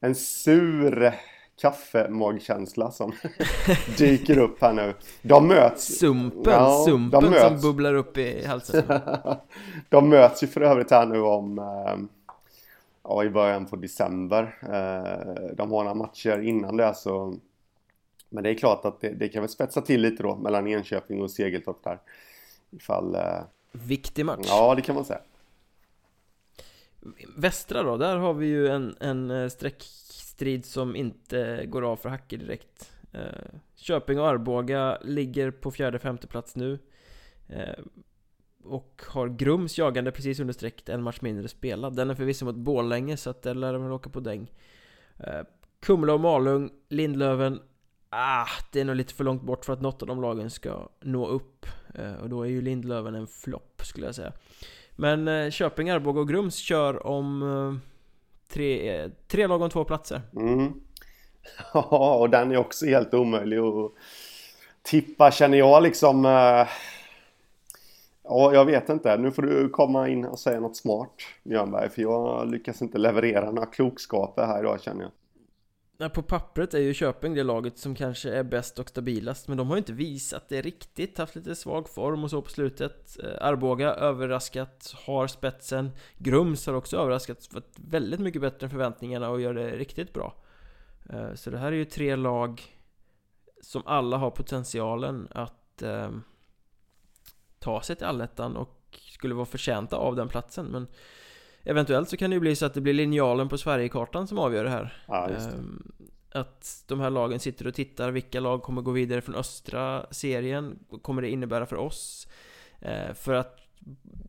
[0.00, 1.14] En sur
[1.60, 3.12] kaffemagkänsla som
[3.98, 4.94] dyker upp här nu.
[5.22, 5.98] De möts.
[5.98, 7.42] Sumpen, ja, sumpen möts.
[7.42, 8.84] som bubblar upp i halsen.
[9.88, 11.96] de möts ju för övrigt här nu om, eh,
[13.02, 14.58] ja, i början på december.
[15.56, 17.34] De har några matcher innan det så
[18.28, 21.22] men det är klart att det, det kan väl spetsa till lite då mellan Enköping
[21.22, 21.98] och Segeltorp där.
[22.70, 23.16] Ifall...
[23.72, 24.46] Viktig match.
[24.48, 25.20] Ja, det kan man säga.
[27.36, 29.50] Västra då, där har vi ju en, en
[30.36, 32.92] Strid som inte går av för hacker direkt.
[33.12, 33.20] Eh,
[33.74, 36.78] Köping och Arboga ligger på fjärde femte plats nu.
[37.48, 37.84] Eh,
[38.64, 41.96] och har Grums jagande precis under strecket, en match mindre spelad.
[41.96, 44.52] Den är förvisso mot Borlänge så att där lär de väl åka på däng.
[45.18, 45.40] Eh,
[45.80, 47.60] Kumla och Malung, Lindlöven.
[48.10, 50.88] Ah, det är nog lite för långt bort för att något av de lagen ska
[51.00, 51.66] nå upp.
[51.94, 54.32] Eh, Och då är ju Lindlöven en flopp skulle jag säga.
[54.96, 57.90] Men eh, Köping, Arboga och Grums kör om eh,
[58.48, 60.72] tre, tre lag om två platser mm.
[61.74, 63.92] Ja, och den är också helt omöjlig att
[64.82, 66.68] tippa känner jag liksom eh,
[68.28, 69.16] Ja, jag vet inte.
[69.16, 71.12] Nu får du komma in och säga något smart,
[71.44, 71.88] Björnberg.
[71.88, 75.10] För jag lyckas inte leverera några klokskaper här idag känner jag
[76.14, 79.68] på pappret är ju Köping det laget som kanske är bäst och stabilast Men de
[79.68, 83.16] har ju inte visat det riktigt, haft lite svag form och så på slutet.
[83.24, 85.90] Eh, Arboga överraskat, har spetsen.
[86.18, 90.34] Grums har också överraskat, varit väldigt mycket bättre än förväntningarna och gör det riktigt bra.
[91.10, 92.62] Eh, så det här är ju tre lag
[93.62, 96.10] Som alla har potentialen att eh,
[97.58, 100.86] ta sig till allettan och skulle vara förtjänta av den platsen men
[101.68, 104.64] Eventuellt så kan det ju bli så att det blir linjalen på Sverigekartan som avgör
[104.64, 105.34] det här ja, det.
[105.34, 105.92] Ehm,
[106.32, 110.78] att de här lagen sitter och tittar, vilka lag kommer gå vidare från östra serien?
[110.88, 112.28] Vad kommer det innebära för oss?
[112.80, 113.60] Ehm, för att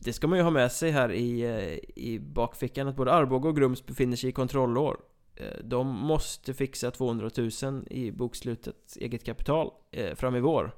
[0.04, 3.50] det ska man ju ha med sig här i, eh, i bakfickan att både Arboga
[3.50, 4.98] och Grums befinner sig i kontrollår
[5.36, 7.30] ehm, De måste fixa 200
[7.64, 10.72] 000 i bokslutet eget kapital eh, fram i vår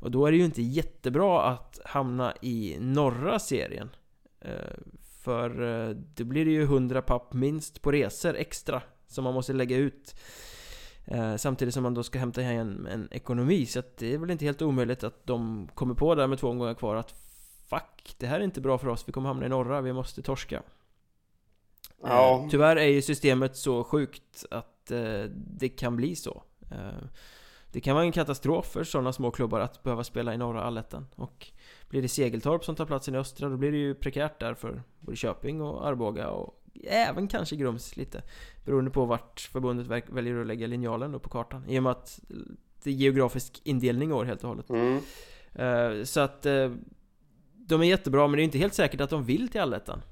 [0.00, 3.90] och då är det ju inte jättebra att hamna i norra serien
[5.26, 9.52] För eh, det blir det ju 100 papp minst på resor extra Som man måste
[9.52, 10.14] lägga ut.
[11.04, 13.66] Eh, Samtidigt som man då ska hämta hem en ekonomi.
[13.66, 16.48] Så att det är väl inte helt omöjligt att de kommer på där med två
[16.48, 17.14] omgångar kvar att
[17.70, 20.22] Fuck, det här är inte bra för oss, vi kommer hamna i norra, vi måste
[20.22, 20.62] torska.
[22.02, 22.48] Ja.
[22.50, 24.92] Tyvärr är ju systemet så sjukt att
[25.34, 26.42] det kan bli så.
[27.72, 31.06] Det kan vara en katastrof för sådana små klubbar att behöva spela i norra allettan.
[31.14, 31.50] Och
[31.88, 34.82] blir det Segeltorp som tar platsen i östra då blir det ju prekärt där för
[35.00, 38.22] både Köping och Arboga och även kanske Grums lite
[38.64, 42.20] Beroende på vart förbundet väljer att lägga linjalen då på kartan I och med att
[42.82, 45.00] det är geografisk indelning i år helt och hållet mm.
[45.54, 46.72] Eh, så att eh,
[47.54, 50.02] De är jättebra men det är inte helt säkert att de vill till allettan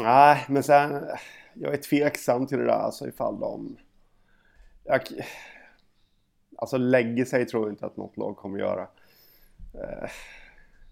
[0.00, 1.04] Nej men sen
[1.54, 3.76] Jag är tveksam till det där alltså ifall de
[4.84, 5.00] jag,
[6.56, 8.82] Alltså lägger sig tror jag inte att något lag kommer göra.
[9.74, 10.10] Eh,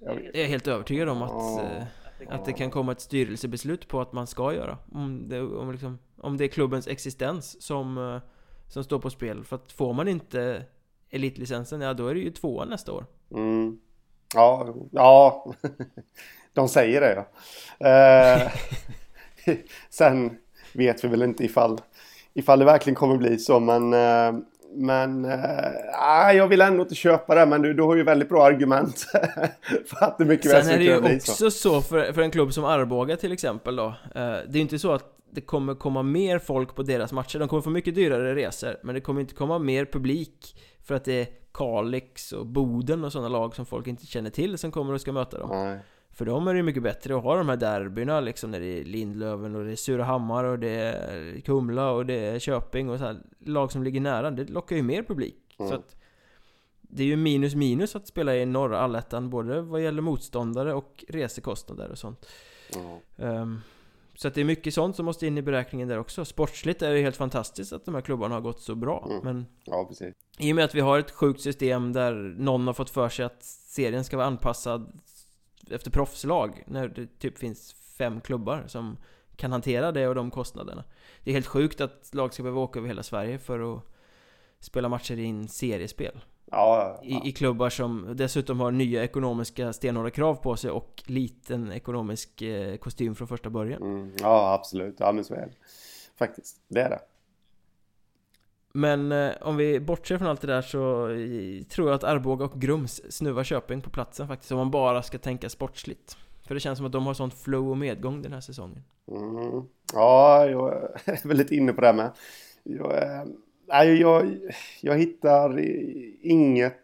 [0.04, 4.00] jag, är helt övertygad om att, ja, eh, att det kan komma ett styrelsebeslut på
[4.00, 4.78] att man ska göra.
[4.92, 8.20] Om det, om liksom, om det är klubbens existens som, eh,
[8.68, 9.44] som står på spel.
[9.44, 10.64] För att får man inte
[11.10, 13.06] elitlicensen, ja då är det ju tvåan nästa år.
[13.30, 13.78] Mm.
[14.34, 15.54] Ja, ja.
[16.52, 17.24] de säger det
[17.78, 17.86] ja.
[17.88, 18.52] Eh,
[19.90, 20.38] sen
[20.74, 21.80] vet vi väl inte ifall,
[22.34, 24.42] ifall det verkligen kommer bli så men eh,
[24.74, 27.46] men äh, jag vill ändå inte köpa det.
[27.46, 28.98] Men du, du har ju väldigt bra argument
[29.86, 32.64] för att det mycket Sen är det ju också så, för, för en klubb som
[32.64, 33.86] Arboga till exempel då.
[33.86, 37.38] Eh, det är ju inte så att det kommer komma mer folk på deras matcher.
[37.38, 38.76] De kommer få mycket dyrare resor.
[38.82, 43.12] Men det kommer inte komma mer publik för att det är Kalix och Boden och
[43.12, 45.50] sådana lag som folk inte känner till som kommer och ska möta dem.
[45.52, 45.78] Nej.
[46.12, 48.84] För dem är det mycket bättre att ha de här derbyna liksom när det är
[48.84, 53.04] Lindlöven och det är Surahammar och det är Kumla och det är Köping och så
[53.04, 54.30] här, lag som ligger nära.
[54.30, 55.56] Det lockar ju mer publik.
[55.58, 55.70] Mm.
[55.70, 55.96] Så att
[56.80, 61.04] det är ju minus minus att spela i norra allettan både vad gäller motståndare och
[61.08, 62.26] resekostnader och sånt.
[62.76, 63.40] Mm.
[63.42, 63.60] Um,
[64.14, 66.24] så att det är mycket sånt som måste in i beräkningen där också.
[66.24, 69.08] Sportsligt är det helt fantastiskt att de här klubbarna har gått så bra.
[69.10, 69.24] Mm.
[69.24, 70.14] Men ja, precis.
[70.38, 73.24] I och med att vi har ett sjukt system där någon har fått för sig
[73.24, 75.00] att serien ska vara anpassad
[75.72, 78.96] efter proffslag när det typ finns fem klubbar som
[79.36, 80.84] kan hantera det och de kostnaderna.
[81.24, 83.82] Det är helt sjukt att lag ska behöva åka över hela Sverige för att
[84.60, 86.20] spela matcher i en seriespel.
[86.50, 87.08] Ja, ja.
[87.08, 92.42] I, I, klubbar som dessutom har nya ekonomiska stenhårda krav på sig och liten ekonomisk
[92.42, 93.82] eh, kostym från första början.
[93.82, 94.96] Mm, ja, absolut.
[94.98, 95.52] Ja, men så är det.
[96.18, 97.00] Faktiskt, det är det.
[98.72, 102.44] Men eh, om vi bortser från allt det där så eh, tror jag att Arboga
[102.44, 104.52] och Grums snuvar Köping på platsen faktiskt.
[104.52, 106.16] Om man bara ska tänka sportsligt.
[106.46, 108.84] För det känns som att de har sånt flow och medgång den här säsongen.
[109.08, 109.62] Mm.
[109.92, 110.72] Ja, jag
[111.04, 112.10] är väldigt inne på det här med.
[112.62, 113.24] Jag, eh,
[113.68, 114.38] nej, jag,
[114.80, 115.60] jag hittar
[116.22, 116.78] inget...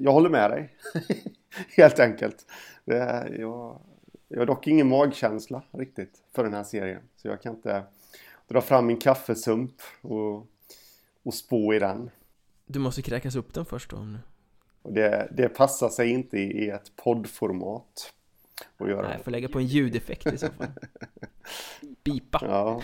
[0.00, 0.74] Jag håller med dig.
[1.76, 2.46] Helt enkelt.
[2.84, 3.80] Det, jag,
[4.28, 7.00] Jag har dock ingen magkänsla riktigt för den här serien.
[7.16, 7.82] Så jag kan inte
[8.48, 10.46] dra fram min kaffesump och,
[11.28, 12.10] och spå i den.
[12.66, 14.16] Du måste kräkas upp den först då.
[14.82, 18.12] Och det, det passar sig inte i ett poddformat.
[18.76, 19.02] Att göra.
[19.02, 20.66] Nej, jag får lägga på en ljudeffekt i så fall.
[22.04, 22.40] Bipa.
[22.42, 22.82] Ja.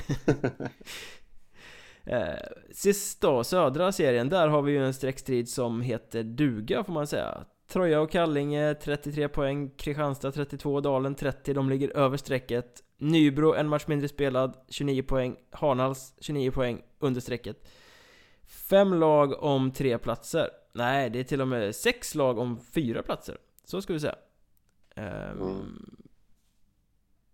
[2.13, 2.35] eh,
[2.73, 7.07] sist då, södra serien, där har vi ju en streckstrid som heter duga får man
[7.07, 7.45] säga.
[7.69, 12.83] Troja och Kallinge 33 poäng, Kristianstad 32, Dalen 30, de ligger över strecket.
[12.99, 17.69] Nybro en match mindre spelad, 29 poäng, Hanals 29 poäng under strecket.
[18.55, 20.51] Fem lag om tre platser.
[20.73, 23.39] Nej, det är till och med sex lag om fyra platser.
[23.65, 24.17] Så ska vi säga.
[24.97, 25.05] Um,
[25.43, 25.97] mm.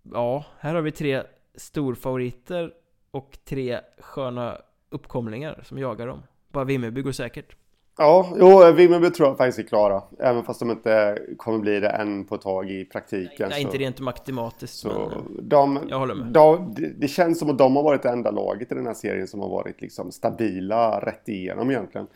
[0.03, 1.23] Ja, här har vi tre
[1.55, 2.75] storfavoriter
[3.11, 4.59] och tre sköna
[4.89, 6.23] uppkomlingar som jagar dem.
[6.49, 7.57] Bara Vimmerby går säkert.
[7.99, 10.03] Ja, jo, Vimmerby tror jag faktiskt är klara.
[10.19, 13.49] Även fast de inte kommer bli det än på ett tag i praktiken.
[13.49, 14.75] Nej, så, inte rent matematiskt.
[14.75, 16.27] Så men, eh, de, jag håller med.
[16.27, 18.95] De, det, det, känns som att de har varit det enda laget i den här
[18.95, 22.07] serien som har varit liksom stabila rätt igenom egentligen.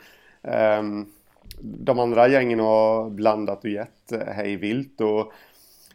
[0.78, 1.06] Um,
[1.60, 5.32] de andra gängen har blandat och gett eh, hej vilt och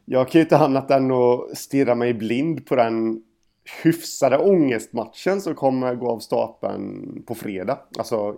[0.06, 3.24] jag kan ju inte annat än att stirra mig blind på den
[3.84, 7.80] hyfsade ångestmatchen som kommer gå av stapeln på fredag.
[7.98, 8.36] Alltså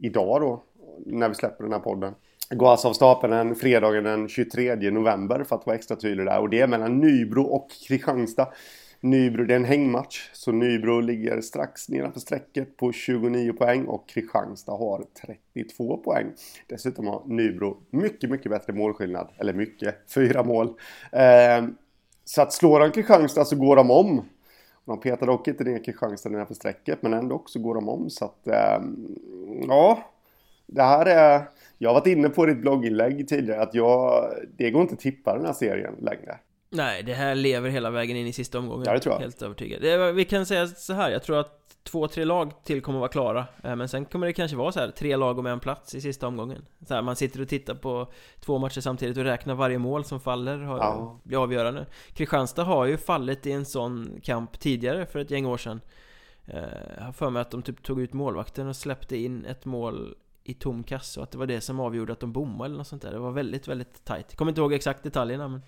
[0.00, 0.62] idag då,
[1.06, 2.14] när vi släpper den här podden.
[2.50, 6.40] Går alltså av stapeln den fredagen den 23 november för att vara extra tydlig där.
[6.40, 8.48] Och det är mellan Nybro och Kristianstad.
[9.00, 10.30] Nybro, det är en hängmatch.
[10.32, 15.04] Så Nybro ligger strax nedanför strecket på 29 poäng och Kristianstad har
[15.54, 16.26] 32 poäng.
[16.66, 19.28] Dessutom har Nybro mycket, mycket bättre målskillnad.
[19.38, 20.66] Eller mycket, fyra mål.
[21.12, 21.66] Eh,
[22.24, 24.22] så att slår de Kristianstad så går de om.
[24.84, 28.10] De petar dock inte ner Kristianstad nedanför strecket men ändå så går de om.
[28.10, 28.82] Så att, eh,
[29.68, 30.13] ja.
[30.66, 31.48] Det här är...
[31.78, 34.30] Jag har varit inne på ditt blogginlägg tidigare att jag...
[34.58, 36.38] Det går inte att tippa den här serien längre.
[36.70, 38.84] Nej, det här lever hela vägen in i sista omgången.
[38.86, 39.20] Ja, det tror jag.
[39.20, 40.14] Helt övertygad.
[40.14, 43.46] Vi kan säga så här, jag tror att två, tre lag till kommer vara klara.
[43.64, 46.00] Eh, men sen kommer det kanske vara så här, tre lag om en plats i
[46.00, 46.66] sista omgången.
[46.88, 50.20] Så här, man sitter och tittar på två matcher samtidigt och räknar varje mål som
[50.20, 51.20] faller, har, ja.
[51.22, 51.86] blir avgörande.
[52.12, 55.80] Kristianstad har ju fallit i en sån kamp tidigare för ett gäng år sedan.
[56.46, 56.58] Eh,
[56.96, 60.14] jag har för mig att de typ tog ut målvakten och släppte in ett mål
[60.44, 62.86] i tom kasse och att det var det som avgjorde att de bommade eller något
[62.86, 63.12] sånt där.
[63.12, 64.36] Det var väldigt, väldigt tight.
[64.36, 65.62] Kommer inte ihåg exakt detaljerna men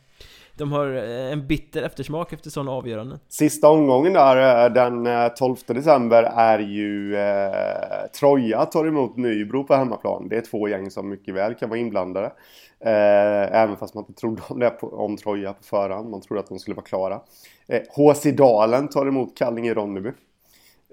[0.55, 3.19] de har eh, en bitter eftersmak efter sådana avgöranden.
[3.29, 9.65] Sista omgången där eh, den eh, 12 december är ju eh, Troja tar emot Nybro
[9.65, 10.29] på hemmaplan.
[10.29, 12.33] Det är två gäng som mycket väl kan vara inblandade.
[12.81, 16.11] Eh, även fast man inte trodde om det på, om Troja på förhand.
[16.11, 17.21] Man trodde att de skulle vara klara.
[17.69, 20.13] Eh, HC Dalen tar emot Kallinge-Ronneby.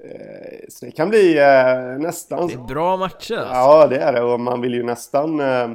[0.03, 2.47] Eh, så det kan bli eh, nästan...
[2.47, 3.53] Det är bra matcher alltså.
[3.53, 4.21] Ja, det är det.
[4.21, 5.69] Och man vill ju nästan eh,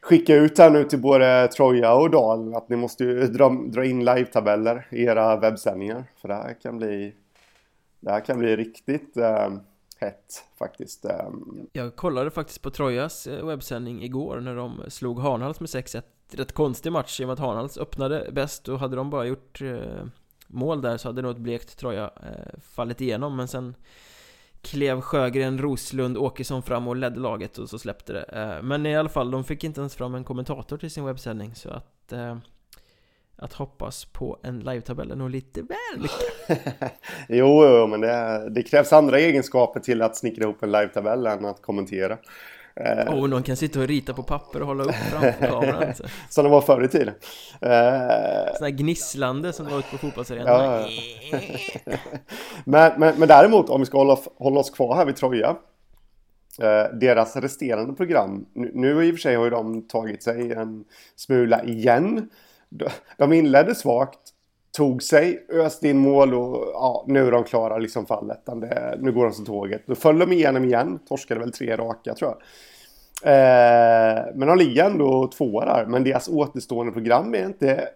[0.00, 3.84] skicka ut här nu till både Troja och Dal att ni måste ju dra, dra
[3.84, 6.04] in live-tabeller i era webbsändningar.
[6.20, 7.14] För det här kan bli...
[8.00, 9.52] Det här kan bli riktigt eh,
[10.00, 11.06] hett faktiskt.
[11.72, 16.02] Jag kollade faktiskt på Trojas webbsändning igår när de slog Hanhals med 6-1.
[16.32, 19.62] Rätt konstig match i och med att Hanhals öppnade bäst och hade de bara gjort
[19.62, 20.04] eh,
[20.46, 23.74] mål där så hade nog ett blekt Troja eh, fallit igenom men sen
[24.62, 28.22] klev Sjögren, Roslund, Åkesson fram och ledde laget och så släppte det.
[28.22, 31.54] Eh, men i alla fall, de fick inte ens fram en kommentator till sin webbsändning
[31.54, 32.36] så att eh,
[33.36, 36.92] att hoppas på en live-tabell är nog lite väl mycket.
[37.28, 41.44] jo, jo, men det, det, krävs andra egenskaper till att snickra ihop en live-tabell än
[41.44, 42.18] att kommentera.
[42.76, 46.04] Eh, och någon kan sitta och rita på papper och hålla upp framför kameran alltså.
[46.28, 47.14] Som det var förr i tiden
[47.60, 50.88] eh, Sådana här gnisslande som var ute på fotbollsarenan ja.
[52.64, 55.56] men, men, men däremot om vi ska hålla, hålla oss kvar här vid Troja
[56.58, 60.52] eh, Deras resterande program Nu, nu i och för sig har ju de tagit sig
[60.52, 60.84] en
[61.16, 62.28] smula igen
[63.16, 64.33] De inledde svagt
[64.76, 68.48] Tog sig, öste in mål och ja, nu är de klara liksom fallet.
[68.98, 69.82] nu går de som tåget.
[69.86, 70.98] Då föll de igenom igen.
[71.08, 72.38] Torskade väl tre raka tror jag.
[73.22, 75.86] Eh, men de ligger ändå tvåa där.
[75.86, 77.88] Men deras återstående program är inte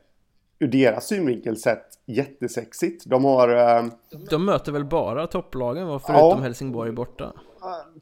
[0.59, 3.05] ur deras synvinkel sett jättesexigt.
[3.07, 3.49] De har...
[3.49, 3.85] Eh,
[4.31, 7.33] de möter väl bara topplagen förutom ja, Helsingborg borta?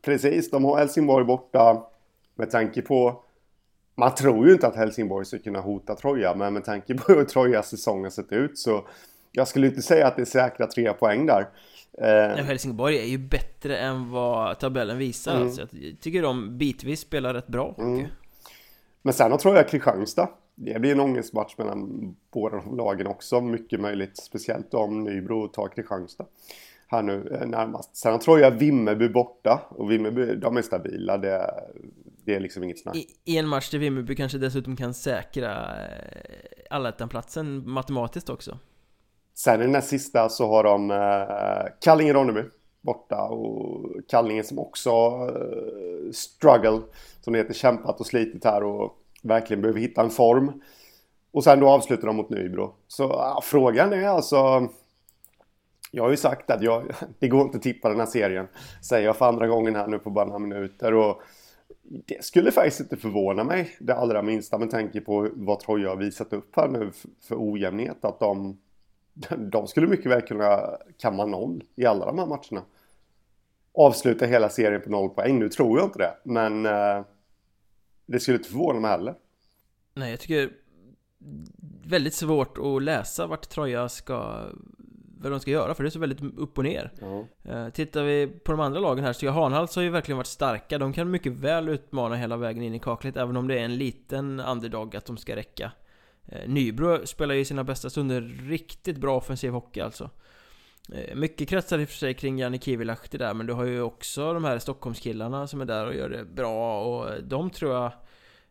[0.03, 1.83] Precis, de har Helsingborg borta
[2.35, 3.23] med tanke på
[3.97, 7.25] man tror ju inte att Helsingborg ska kunna hota Troja, men med tanke på hur
[7.25, 8.89] Trojas säsong har sett ut så
[9.33, 11.49] jag skulle inte säga att det är säkra tre poäng där.
[11.99, 15.35] Eh, Helsingborg är ju bättre än vad tabellen visar.
[15.35, 15.47] Mm.
[15.47, 18.07] Alltså, jag tycker de bitvis spelar rätt bra mm.
[19.03, 20.29] Men sen har Troja Kristianstad.
[20.55, 24.17] Det blir en ångestmatch mellan båda lagen också, mycket möjligt.
[24.17, 26.25] Speciellt om Nybro tar Kristianstad
[26.89, 27.97] här nu eh, närmast.
[27.97, 31.19] Sen tror jag Vimmerby borta och Vimmerby, de är stabila.
[31.19, 31.55] Det,
[32.27, 32.97] det är liksom inget snack.
[32.97, 38.59] I, I, en match där Vimmerby kanske dessutom kan säkra eh, allettan-platsen matematiskt också.
[39.35, 40.97] Sen i den här sista så har de eh,
[41.81, 42.45] Kallinge-Ronneby
[42.81, 46.81] borta och Kallinge som också eh, struggle
[47.21, 50.63] som det heter kämpat och slitit här och verkligen behöver hitta en form.
[51.33, 52.75] Och sen då avslutar de mot Nybro.
[52.89, 54.69] Så ja, frågan är alltså
[55.91, 58.49] jag har ju sagt att jag, det går inte att tippa den här serien.
[58.83, 60.95] Säger jag för andra gången här nu på bara några minuter.
[60.95, 61.23] Och
[61.89, 65.97] det skulle faktiskt inte förvåna mig det allra minsta med tanke på vad Troja har
[65.97, 68.05] visat upp här nu för ojämnhet.
[68.05, 68.59] Att de,
[69.51, 72.67] de skulle mycket väl kunna kamma noll i alla de här matcherna.
[73.75, 75.39] Avsluta hela serien på noll poäng.
[75.39, 76.17] Nu tror jag inte det.
[76.23, 77.05] Men eh,
[78.07, 79.15] det skulle inte förvåna mig heller.
[79.95, 80.51] Nej, jag tycker
[81.85, 84.45] väldigt svårt att läsa vart Troja ska
[85.31, 86.93] vad de ska göra för det är så väldigt upp och ner.
[87.45, 87.73] Mm.
[87.73, 90.79] Tittar vi på de andra lagen här så Hanhals har ju verkligen varit starka.
[90.79, 93.77] De kan mycket väl utmana hela vägen in i kaklet Även om det är en
[93.77, 95.73] liten underdog att de ska räcka.
[96.27, 100.11] Eh, Nybro spelar ju sina bästa stunder riktigt bra offensiv hockey alltså.
[100.93, 103.81] Eh, mycket kretsar i och för sig kring Janne Kivilahti där Men du har ju
[103.81, 107.93] också de här Stockholmskillarna som är där och gör det bra och de tror jag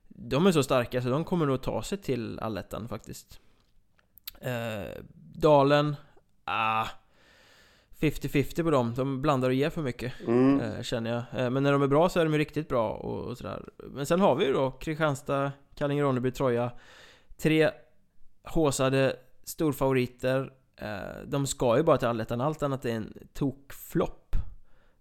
[0.08, 3.40] De är så starka så de kommer nog ta sig till allettan faktiskt.
[4.42, 5.04] Eh,
[5.34, 5.96] Dalen
[6.46, 6.88] ah,
[8.00, 10.60] 50-50 på dem, de blandar och ger för mycket mm.
[10.62, 11.44] eh, Känner jag.
[11.44, 13.70] Eh, Men när de är bra så är de ju bra och, och sådär.
[13.78, 16.72] Men sen har vi ju då Kristianstad, Kallinge, Ronneby, Troja.
[17.38, 17.72] Tre
[18.44, 20.54] håsade storfavoriter.
[20.76, 24.36] Eh, De ska ju bara till allettan, allt annat är en tokflopp.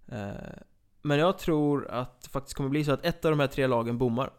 [0.08, 0.32] Eh,
[1.02, 3.66] Men jag tror att det faktiskt kommer bli så att ett av de här tre
[3.66, 4.30] lagen bommar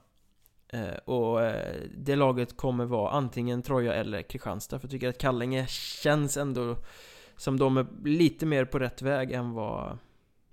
[1.05, 5.67] och eh, det laget kommer vara antingen Troja eller Kristianstad För jag tycker att Kallinge
[5.67, 6.75] känns ändå
[7.37, 9.97] som de är lite mer på rätt väg än vad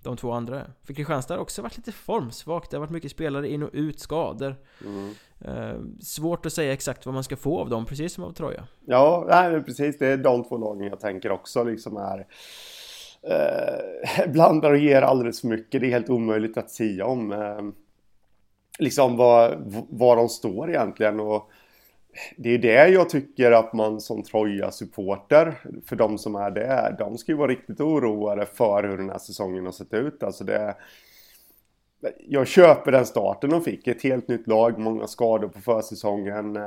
[0.03, 0.73] de två andra är.
[0.83, 2.71] För Kristianstad har också varit lite formsvagt.
[2.71, 4.55] Det har varit mycket spelare in och ut, skador.
[4.85, 5.13] Mm.
[5.45, 8.67] Eh, svårt att säga exakt vad man ska få av dem, precis som av Troja.
[8.85, 9.97] Ja, nej, precis.
[9.97, 12.27] Det är de två lagen jag tänker också liksom är
[13.23, 15.81] eh, blandar och ger alldeles för mycket.
[15.81, 17.61] Det är helt omöjligt att säga om eh,
[18.79, 19.57] liksom var,
[19.89, 21.19] var de står egentligen.
[21.19, 21.51] Och
[22.37, 25.53] det är det jag tycker att man som Troja-supporter,
[25.85, 29.17] för de som är det, de ska ju vara riktigt oroade för hur den här
[29.17, 30.23] säsongen har sett ut.
[30.23, 30.75] Alltså det,
[32.27, 33.87] jag köper den starten de fick.
[33.87, 36.55] Ett helt nytt lag, många skador på försäsongen.
[36.55, 36.63] Eh,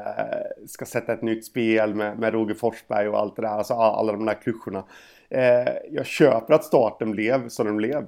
[0.67, 3.49] ska sätta ett nytt spel med, med Roger Forsberg och allt det där.
[3.49, 4.85] Alltså alla de där klyschorna.
[5.29, 8.07] Eh, jag köper att starten blev som den blev.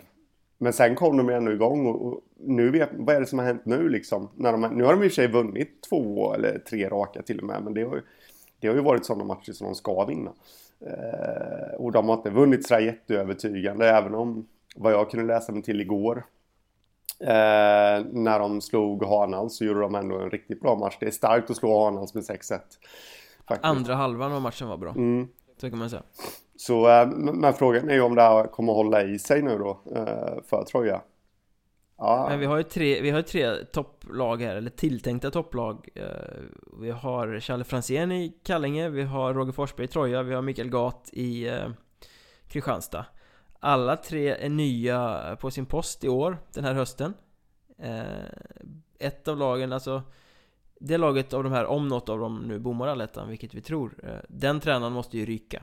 [0.59, 3.47] Men sen kom de ändå igång och, och nu vet, vad är det som har
[3.47, 4.29] hänt nu liksom?
[4.35, 7.39] När de, nu har de i och för sig vunnit två eller tre raka till
[7.41, 7.63] och med.
[7.63, 8.03] Men det har ju,
[8.61, 10.33] det har ju varit sådana matcher som de ska vinna.
[10.81, 14.47] Eh, och de har inte vunnit sådär jätteövertygande även om
[14.77, 16.25] vad jag kunde läsa mig till igår.
[17.21, 20.97] Eh, när de slog Hanals så gjorde de ändå en riktigt bra match.
[21.01, 22.61] Det är starkt att slå Hanals med 6-1.
[23.45, 24.91] Andra halvan av matchen var bra.
[24.91, 25.29] Mm.
[25.57, 26.03] Så kan man säga.
[26.59, 29.81] Så, eh, men frågan är ju om det här kommer hålla i sig nu då
[29.95, 31.03] eh, för Troja.
[31.99, 32.27] Ja.
[32.31, 36.05] Men vi har ju tre, vi har tre topplag här, eller tilltänkta topplag eh,
[36.81, 40.69] Vi har Challe Franzén i Kallinge, vi har Roger Forsberg i Troja, vi har Mikael
[40.69, 41.51] Gat i
[42.49, 43.07] Kristianstad
[43.61, 47.15] Alla tre är nya på sin post i år, den här hösten
[48.99, 50.03] Ett av lagen, alltså
[50.81, 53.95] Det laget av de här, om något av dem nu bommar allettan, vilket vi tror
[54.29, 55.63] Den tränaren måste ju ryka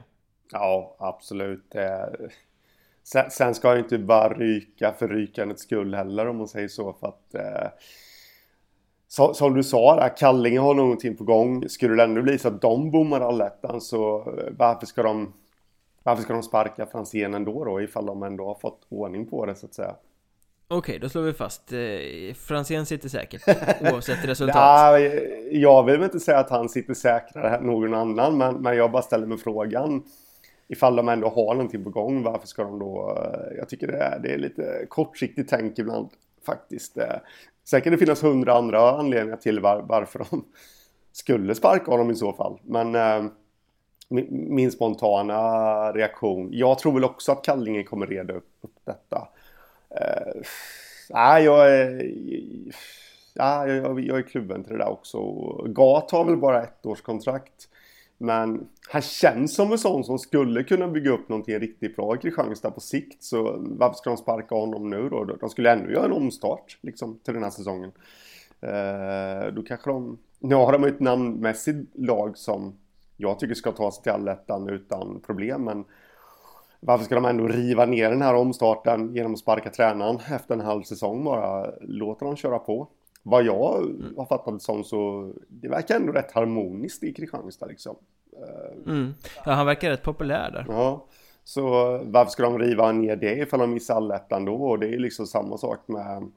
[0.52, 1.76] Ja, absolut.
[3.08, 6.94] Sen, sen ska jag inte bara ryka för rykandets skull heller om man säger så.
[6.94, 7.70] För att, eh,
[9.08, 11.70] så, som du sa där, Kallinge har någonting på gång.
[11.70, 15.34] Skulle det ändå bli så att de bommar allettan så eh, varför ska de
[16.04, 19.56] varför ska de sparka Franzén ändå då ifall de ändå har fått ordning på det
[19.56, 19.96] så att säga?
[20.68, 21.72] Okej, då slår vi fast.
[21.72, 23.42] Eh, Franzén sitter säkert
[23.94, 24.56] oavsett resultat.
[24.56, 25.00] ja,
[25.52, 29.02] jag vill inte säga att han sitter säkrare än någon annan, men, men jag bara
[29.02, 30.04] ställer mig frågan
[30.68, 33.18] ifall de ändå har någonting på gång, varför ska de då...
[33.18, 36.10] Eh, jag tycker det är, det är lite kortsiktigt tänk ibland
[36.46, 36.98] faktiskt.
[36.98, 37.16] Eh.
[37.64, 40.46] Sen kan det finnas hundra andra anledningar till var, varför de
[41.12, 42.60] skulle sparka honom i så fall.
[42.64, 43.32] Men eh,
[44.30, 45.38] min spontana
[45.92, 49.28] reaktion, jag tror väl också att Kallinge kommer reda upp, upp detta.
[49.90, 50.42] Eh,
[51.10, 52.12] nej, jag är...
[53.34, 55.20] Ja, jag, jag är kluven till det där också.
[55.66, 57.70] Gat har väl bara ett års kontrakt.
[58.26, 62.18] Men han känns som en sån som skulle kunna bygga upp någonting riktigt bra i
[62.18, 63.24] Kristianstad på sikt.
[63.24, 65.24] Så varför ska de sparka honom nu då?
[65.24, 67.92] De skulle ändå göra en omstart liksom, till den här säsongen.
[68.62, 70.18] Eh, då kanske de...
[70.40, 72.74] Nu har de ett namnmässigt lag som
[73.18, 75.64] jag tycker ska ta sig till allettan utan problem.
[75.64, 75.86] Men
[76.80, 80.62] varför ska de ändå riva ner den här omstarten genom att sparka tränaren efter en
[80.62, 81.72] halv säsong bara?
[81.82, 82.88] Låter dem köra på.
[83.24, 83.86] vad jag
[84.18, 87.96] har fattat det som så det verkar ändå rätt harmoniskt i Kristianstad liksom.
[88.86, 89.14] Mm.
[89.46, 90.66] Ja, han verkar rätt populär där.
[90.68, 91.06] Ja,
[91.44, 91.62] så
[92.04, 94.56] varför ska de riva ner det ifall de missar allettan då?
[94.56, 96.32] Och det är liksom samma sak med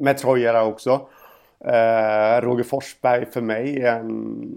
[0.00, 1.08] med Trojera också.
[1.64, 4.52] Eh, Roger Forsberg för mig är en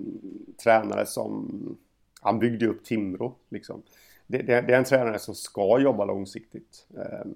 [0.64, 1.78] tränare som
[2.22, 3.36] han byggde upp Timrå.
[3.50, 3.84] Liksom.
[4.28, 6.88] Det, det, det, är en tränare som ska jobba långsiktigt.
[6.98, 7.28] Eh,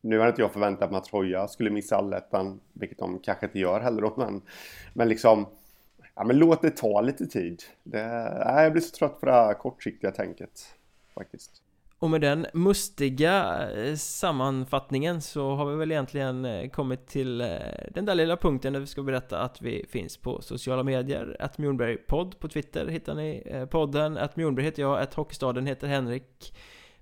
[0.00, 3.58] nu hade inte jag förväntat mig att Troja skulle missa allettan, vilket de kanske inte
[3.58, 4.42] gör heller då, men,
[4.92, 5.46] men liksom
[6.16, 7.62] ja, men låt det ta lite tid.
[7.82, 8.06] Det,
[8.46, 10.74] nej, jag blir så trött på det här kortsiktiga tänket
[11.14, 11.64] faktiskt.
[11.98, 17.48] Och med den mustiga eh, sammanfattningen så har vi väl egentligen eh, kommit till eh,
[17.90, 21.36] den där lilla punkten där vi ska berätta att vi finns på sociala medier.
[21.40, 24.16] Att Mjornberg podd på Twitter hittar ni podden.
[24.16, 26.54] Att Mjornberg heter jag, att Hockeystaden heter Henrik.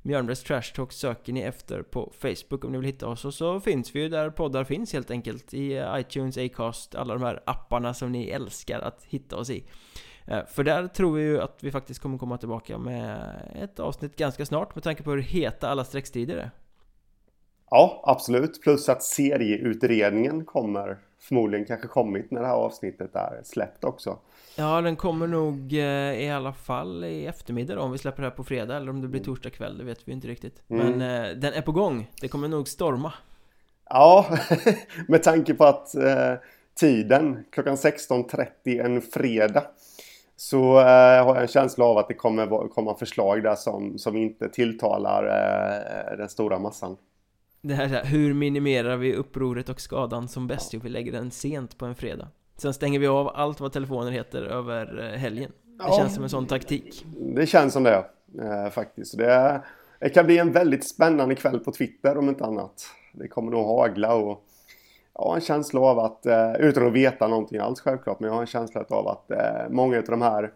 [0.02, 3.60] Mjölnbergs Trash Talk söker ni efter på Facebook om ni vill hitta oss och så
[3.60, 7.94] finns vi ju där poddar finns helt enkelt i iTunes, Acast, alla de här apparna
[7.94, 9.64] som ni älskar att hitta oss i.
[10.26, 14.16] Eh, för där tror vi ju att vi faktiskt kommer komma tillbaka med ett avsnitt
[14.16, 16.50] ganska snart med tanke på hur heta alla streckstrider är.
[17.70, 18.62] Ja, absolut.
[18.62, 24.18] Plus att serieutredningen kommer förmodligen kanske kommit när det här avsnittet är släppt också.
[24.56, 28.28] Ja, den kommer nog eh, i alla fall i eftermiddag då, om vi släpper det
[28.28, 29.24] här på fredag eller om det blir mm.
[29.24, 30.62] torsdag kväll, det vet vi inte riktigt.
[30.68, 30.86] Mm.
[30.86, 33.12] Men eh, den är på gång, det kommer nog storma.
[33.90, 34.38] Ja,
[35.08, 36.34] med tanke på att eh,
[36.74, 39.64] tiden klockan 16.30 en fredag
[40.36, 44.16] så eh, har jag en känsla av att det kommer komma förslag där som, som
[44.16, 46.96] inte tilltalar eh, den stora massan.
[47.60, 50.72] Det här, hur minimerar vi upproret och skadan som bäst?
[50.72, 52.28] Jo, vi lägger den sent på en fredag.
[52.56, 55.52] Sen stänger vi av allt vad telefoner heter över eh, helgen.
[55.64, 57.06] Det ja, känns som en sån taktik.
[57.34, 58.04] Det känns som det,
[58.40, 59.18] eh, faktiskt.
[59.18, 59.62] Det,
[60.00, 62.86] det kan bli en väldigt spännande kväll på Twitter om inte annat.
[63.12, 64.44] Det kommer nog hagla och
[65.14, 68.34] jag har en känsla av att, eh, utan att veta någonting alls självklart, men jag
[68.34, 70.52] har en känsla av att eh, många av de här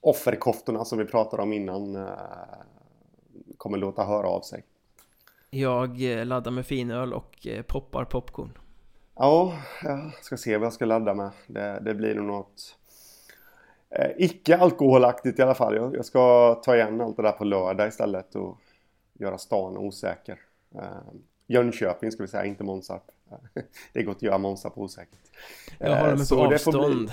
[0.00, 2.02] offerkoftorna som vi pratade om innan eh,
[3.56, 4.64] kommer låta höra av sig.
[5.50, 8.58] Jag laddar med finöl och poppar popcorn.
[9.16, 11.30] Ja, jag ska se vad jag ska ladda med.
[11.46, 12.76] Det, det blir nog något
[13.90, 15.76] eh, icke alkoholaktigt i alla fall.
[15.76, 18.58] Jag, jag, ska ta igen allt det där på lördag istället och
[19.12, 20.38] göra stan osäker.
[20.74, 20.82] Eh,
[21.46, 23.02] Jönköping ska vi säga, inte Månsarp.
[23.92, 25.30] Det är gott att göra Månsarp osäkert.
[25.78, 26.94] Jag håller mig på avstånd.
[26.94, 27.12] Bli...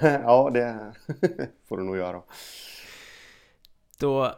[0.00, 0.92] ja, det
[1.68, 2.22] får du nog göra.
[3.98, 4.34] Då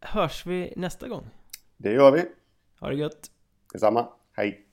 [0.00, 1.26] hörs vi nästa gång.
[1.76, 2.24] Det gör vi.
[2.80, 3.30] Ha det gött.
[3.72, 4.08] Detsamma.
[4.32, 4.63] Hej.